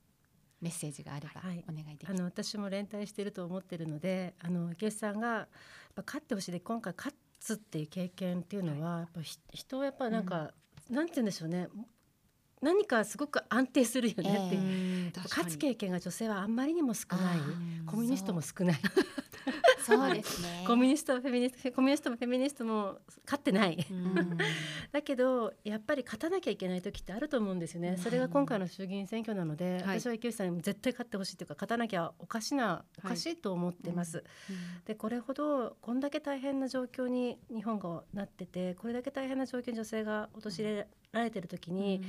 [0.63, 1.63] メッセージがあればはい。
[1.69, 2.19] お願いできあます。
[2.19, 5.47] の私も連帯していると思ってるのであの池内さんがやっ
[5.95, 10.53] ぱ勝ってほしいで今回勝つっていう経験っていうのは、やっぱひ人をやっぱなんか、
[10.89, 11.67] なんて言うんでしょうね。
[12.61, 14.93] 何かすごく安定するよねっていう、うん
[15.29, 17.37] 勝つ経験が女性はあんまりにも少ない。
[17.37, 18.79] あーコミュニストも少ない
[19.83, 20.63] そうですね。
[20.67, 23.85] コミュニストフェミニストコミュニストもフェミニストも勝ってない。
[23.89, 24.01] ううん。
[24.33, 24.37] ん
[24.91, 27.97] だけどやっぱり勝たなきゃいけない時ってあると思うんですよね。
[27.97, 29.99] それが今回の衆議院選挙なので、はい。
[29.99, 34.23] 私は池内さんにも絶対勝ってほしいというか勝たなきゃおかしなおかしいと思ってます。
[34.85, 42.01] でこれほどこんだけ大変な状況に日本がなっててこれだけ大変な状況に女性が陥れられてる時に、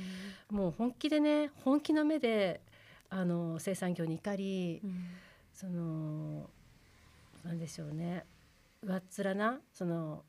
[0.49, 2.61] もう本気でね本気の目で
[3.09, 5.05] あの生産業に怒りうん。
[5.55, 6.49] その
[7.45, 8.25] なんでしょうね。
[8.81, 10.23] 上っ面なその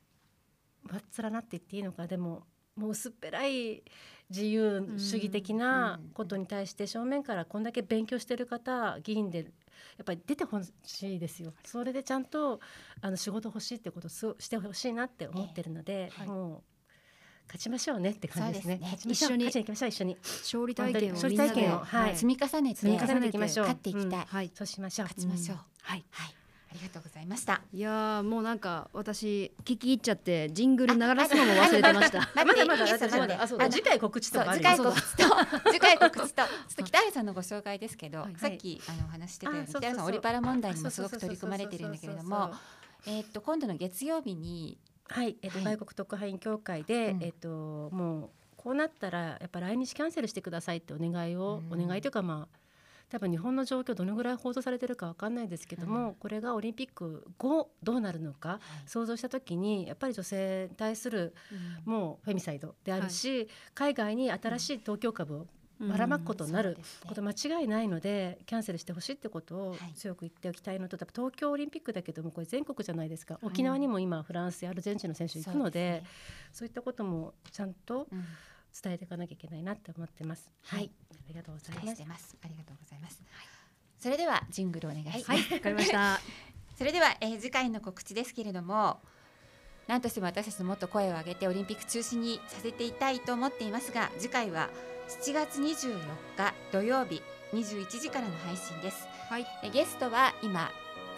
[0.91, 2.45] 上っ面なって言っていいのかでも
[2.77, 3.83] もう薄っぺらい
[4.29, 9.45] 自由主義的なことに対して正面からこんだけ勉強してる方議員でや
[10.03, 11.53] っぱり出てほしいですよ。
[11.65, 12.61] それでちゃんと
[13.01, 16.63] あの仕事欲しいってことをすしてほしいなって思ってるので、はいもう
[17.49, 18.81] 勝ちましょうねって感じですね。
[18.99, 19.13] すね。
[19.13, 20.19] 一緒に勝ちに行きましょう一緒に。
[20.21, 22.17] 勝利体験を勝利体験をはい。
[22.17, 23.67] 積み重ねて積み重ねていきましょう。
[23.67, 24.21] 勝っていきたい。
[24.21, 24.27] うん。
[24.27, 24.51] はい。
[24.53, 25.07] そうしましょう。
[25.07, 26.05] 勝ちましょう、はい。
[26.11, 26.35] はい
[26.71, 27.63] ありがとうございました。
[27.73, 32.29] いやーもうなんか私聞き入っちゃってジングル流らすのも忘れてました。
[32.35, 35.25] まだまだ次回告知と次回告知と
[35.71, 36.43] 次回告知と。
[36.43, 42.51] ちょっと北原さんのご紹介ですけど、はいさっきあのお話ししてたように北原さんオリパラ問題にもすごく取り組まれてるんだけれども
[43.07, 45.65] えーっと今度の月曜日にはい、えっと、はい。
[45.65, 47.23] 外国特派員協会で、うん。
[47.23, 47.49] えっと、
[47.93, 51.85] もうこうなったらやっぱ来日キャンセルしてくださいってお願いを、うん。
[51.85, 52.59] お願いというかまあ
[53.09, 56.15] 多分日本の状況どのぐらい報道されてるかわかんないですけども、うん。
[56.15, 61.35] これがオリンピック後どうなるのか想像した時にやっぱり女性に対する
[61.85, 65.47] もうフェミサイドであるし、海外に新しい東京株を
[65.79, 69.79] ばらまくことになること間違いないのでキャンセルしてほしいってことをはい。
[69.95, 73.39] 強く言っておきたいのと、東京オリンピックだけどもこれ全国じゃないですか。
[73.43, 76.03] 沖縄にも今フランスやアルゼンチンの選手行くので
[76.53, 78.25] そういったこともちゃんとうん
[78.83, 80.51] 伝えていかなきゃいけないなって思ってます。
[80.65, 82.37] はい、ありがとうござい期ます。
[82.43, 83.23] ありがとうございます。
[83.99, 85.31] それではジングルお願いします。
[85.31, 86.21] はいわかりました
[86.77, 89.01] それでは、えー次回の告知ですけれども
[89.87, 94.69] 何としても私たちもっと声を上げてオリンピック中止にさせていたいと思っていますが次回は
[95.25, 95.99] 7月24
[96.37, 97.23] 日土曜日
[97.53, 100.71] 21時からの配信です、はいえーゲストは今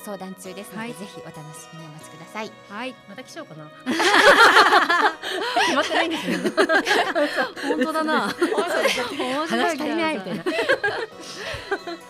[0.05, 3.65] 相談中ですので、はいぜひお楽しみにお待ちくださいはいまた来ちゃおうかな。
[5.67, 6.39] 決まってないんですよ。
[7.63, 10.45] 本当だな面白話足りないみたいな。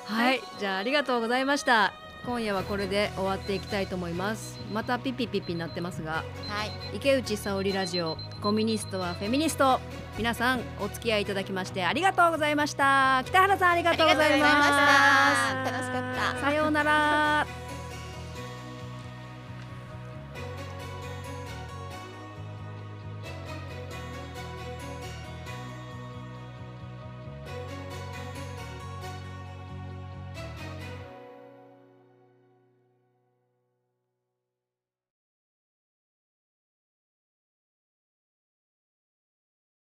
[0.05, 1.93] はい、じゃあありがとうございました。
[2.27, 4.59] 今夜はこれで終わっていきたいと思います。
[4.73, 9.81] またピピピピになってますが、はい池内沙織ラジオコミュニストはフェミニスト。
[10.17, 13.23] 皆さんお付き合いいただきましてありがとうございました。
[13.25, 14.53] 北原さんありがとうございました。
[14.53, 17.68] ありがとうございました楽しかったさようなら。